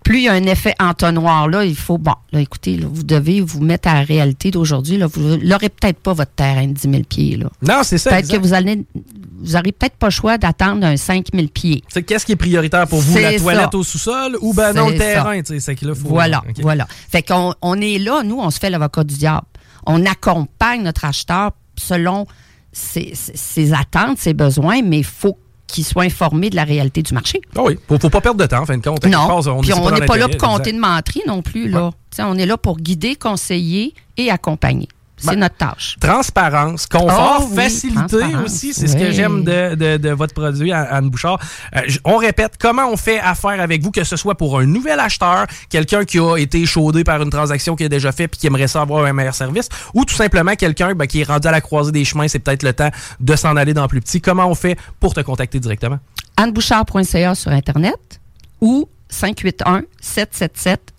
plus 0.04 0.20
il 0.20 0.24
y 0.24 0.30
a 0.30 0.34
un 0.34 0.44
effet 0.46 0.74
entonnoir. 0.80 1.50
Là, 1.50 1.66
il 1.66 1.76
faut, 1.76 1.98
bon, 1.98 2.14
là, 2.32 2.40
écoutez, 2.40 2.78
là, 2.78 2.88
vous 2.90 3.04
devez 3.04 3.42
vous 3.42 3.60
mettre 3.62 3.90
à 3.90 3.96
la 3.96 4.02
réalité 4.04 4.52
d'aujourd'hui. 4.52 4.98
Là, 4.98 5.08
vous 5.08 5.36
n'aurez 5.38 5.68
peut-être 5.68 6.00
pas 6.00 6.14
votre 6.14 6.32
terrain 6.32 6.66
de 6.66 6.72
10 6.72 6.82
000 6.90 7.04
pieds. 7.04 7.36
Là. 7.36 7.50
Non, 7.62 7.82
c'est 7.84 7.98
ça. 7.98 8.12
Peut-être 8.12 8.32
que 8.32 8.38
vous 8.38 8.54
allez, 8.54 8.86
vous 8.96 9.52
n'aurez 9.52 9.74
peut-être 9.74 9.98
pas 9.98 10.08
le 10.08 10.12
choix 10.12 10.38
d'attendre 10.38 10.86
un 10.86 10.96
5 10.96 11.26
000 11.34 11.48
pieds. 11.48 11.84
Qu'est-ce 12.06 12.26
qui 12.26 12.32
est 12.32 12.36
prioritaire 12.38 12.88
pour 12.88 13.00
vous? 13.00 13.18
La 13.18 13.38
toilette 13.38 13.76
au 13.76 13.84
sous-sol 13.84 14.38
ou 14.40 14.54
ben 14.54 14.72
non, 14.72 14.88
le 14.90 14.98
terrain? 14.98 15.42
tu 15.42 15.48
sais, 15.56 15.60
C'est 15.60 15.76
que 15.76 15.86
là, 15.86 15.94
faut- 15.94 16.08
Voilà, 16.08 16.42
voilà. 16.62 16.88
Fait 17.10 17.22
qu'on 17.22 17.54
on 17.62 17.82
est 17.82 18.00
là, 18.00 18.24
nous, 18.24 18.40
on 18.40 18.50
se 18.50 18.60
fait 18.60 18.70
l'avocat 18.70 19.04
du 19.04 19.16
diable. 19.18 19.46
On 19.86 20.06
accompagne 20.06 20.84
notre 20.84 21.04
acheteur 21.04 21.52
selon 21.78 22.26
ses, 22.72 23.12
ses- 23.14 23.36
ses 23.36 23.74
attentes, 23.74 24.20
ses 24.20 24.34
besoins, 24.34 24.82
mais 24.84 25.00
il 25.00 25.06
faut 25.06 25.38
qu'il 25.68 25.86
soit 25.86 26.04
informé 26.04 26.50
de 26.50 26.56
la 26.56 26.64
réalité 26.64 27.04
du 27.04 27.14
marché. 27.14 27.42
Ah 27.56 27.62
oui, 27.64 27.78
faut, 27.88 28.00
faut 28.00 28.10
pas 28.10 28.22
perdre 28.22 28.40
de 28.40 28.46
temps, 28.46 28.62
en 28.62 28.66
fin 28.66 28.78
de 28.78 28.84
compte. 28.84 29.02
Quelque 29.02 29.14
Non, 29.14 29.42
est 29.42 29.48
on 29.50 29.92
n'est 29.92 30.06
pas 30.06 30.18
là 30.18 30.28
pour 30.30 30.38
compter 30.38 30.70
exact. 30.70 30.76
de 30.76 30.80
menterie 30.80 31.22
non 31.28 31.42
plus. 31.42 31.70
Là. 31.70 31.92
Tu 32.10 32.18
sais, 32.18 32.24
On 32.24 32.36
est 32.36 32.46
là 32.46 32.58
pour 32.58 32.78
guider, 32.78 33.16
conseiller 33.16 33.94
et 34.16 34.32
accompagner. 34.32 34.88
C'est 35.20 35.32
Ben, 35.32 35.40
notre 35.40 35.56
tâche. 35.58 35.98
Transparence, 36.00 36.86
confort, 36.86 37.40
Oh 37.42 37.48
oui, 37.50 37.56
facilité 37.56 37.98
transparence, 38.20 38.46
aussi, 38.46 38.74
c'est 38.74 38.88
ce 38.88 38.96
que 38.96 39.12
j'aime 39.12 39.44
de, 39.44 39.74
de- 39.76 39.98
de 39.98 40.10
votre 40.12 40.34
produit, 40.34 40.72
Anne 40.72 41.10
Bouchard. 41.10 41.40
Euh, 41.76 41.82
on 42.06 42.18
répète, 42.18 42.54
comment 42.60 42.88
on 42.92 42.98
fait 42.98 43.20
affaire 43.20 43.60
avec 43.60 43.82
vous, 43.82 43.90
que 43.92 44.04
ce 44.04 44.16
soit 44.16 44.36
pour 44.36 44.60
un 44.60 44.66
nouvel 44.68 45.00
acheteur, 45.00 45.48
quelqu'un 45.70 46.06
qui 46.06 46.20
a 46.20 46.38
été 46.38 46.66
chaudé 46.68 47.04
par 47.04 47.20
une 47.22 47.32
transaction 47.32 47.76
qu'il 47.76 47.88
a 47.88 47.90
déjà 47.90 48.12
fait 48.12 48.28
puis 48.28 48.40
qui 48.40 48.46
aimerait 48.48 48.68
ça 48.68 48.82
avoir 48.82 49.06
un 49.06 49.14
meilleur 49.14 49.34
service, 49.34 49.70
ou 49.96 50.06
tout 50.06 50.14
simplement 50.16 50.54
quelqu'un 50.56 50.94
ben, 50.94 51.08
qui 51.08 51.22
est 51.22 51.24
rendu 51.28 51.48
à 51.48 51.52
la 51.52 51.62
croisée 51.62 51.92
des 51.92 52.06
chemins, 52.06 52.28
c'est 52.28 52.40
peut-être 52.40 52.62
le 52.64 52.74
temps 52.74 52.92
de 53.20 53.36
s'en 53.36 53.56
aller 53.56 53.74
dans 53.74 53.88
plus 53.88 54.02
petit. 54.02 54.22
Comment 54.22 54.46
on 54.48 54.56
fait 54.56 54.78
pour 55.00 55.14
te 55.16 55.22
contacter 55.22 55.60
directement? 55.60 55.98
annebouchard.ca 56.38 57.34
sur 57.36 57.52
Internet 57.52 58.22
ou 58.62 58.88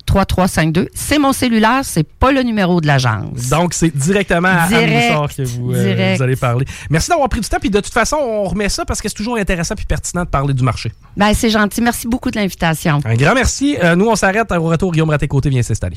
581-777-3352. 0.09 0.89
C'est 0.95 1.19
mon 1.19 1.33
cellulaire, 1.33 1.81
c'est 1.85 2.05
pas 2.05 2.33
le 2.33 2.43
numéro 2.43 2.81
de 2.81 2.87
l'agence. 2.87 3.49
Donc, 3.51 3.75
c'est 3.75 3.95
directement 3.97 4.49
à 4.49 4.69
Direct, 4.69 5.37
que 5.37 5.43
vous, 5.43 5.73
euh, 5.75 6.15
vous 6.17 6.23
allez 6.23 6.37
parler. 6.37 6.67
Merci 6.91 7.11
d'avoir 7.11 7.29
pris 7.29 7.41
du 7.41 7.49
temps. 7.49 7.59
Puis 7.61 7.71
de 7.71 7.81
toute 7.81 7.93
façon, 7.93 8.17
on 8.17 8.45
remet 8.45 8.69
ça 8.69 8.85
parce 8.85 9.01
que 9.01 9.09
c'est 9.09 9.15
toujours 9.15 9.37
intéressant 9.37 9.75
puis 9.75 9.87
pertinent 9.87 10.25
de 10.25 10.29
parler 10.29 10.55
du 10.55 10.63
marché. 10.63 10.93
Ben, 11.17 11.33
c'est 11.35 11.51
gentil. 11.51 11.81
Merci 11.81 12.09
beaucoup 12.09 12.31
de 12.31 12.37
l'invitation. 12.37 13.01
Un 13.05 13.15
grand 13.15 13.35
merci. 13.35 13.77
Euh, 13.83 13.97
nous, 13.97 14.07
on 14.07 14.17
s'arrête. 14.17 14.51
Au 14.53 14.63
retour, 14.63 14.93
Guillaume 14.93 15.11
Raté-Côté 15.11 15.51
vient 15.51 15.63
s'installer. 15.63 15.97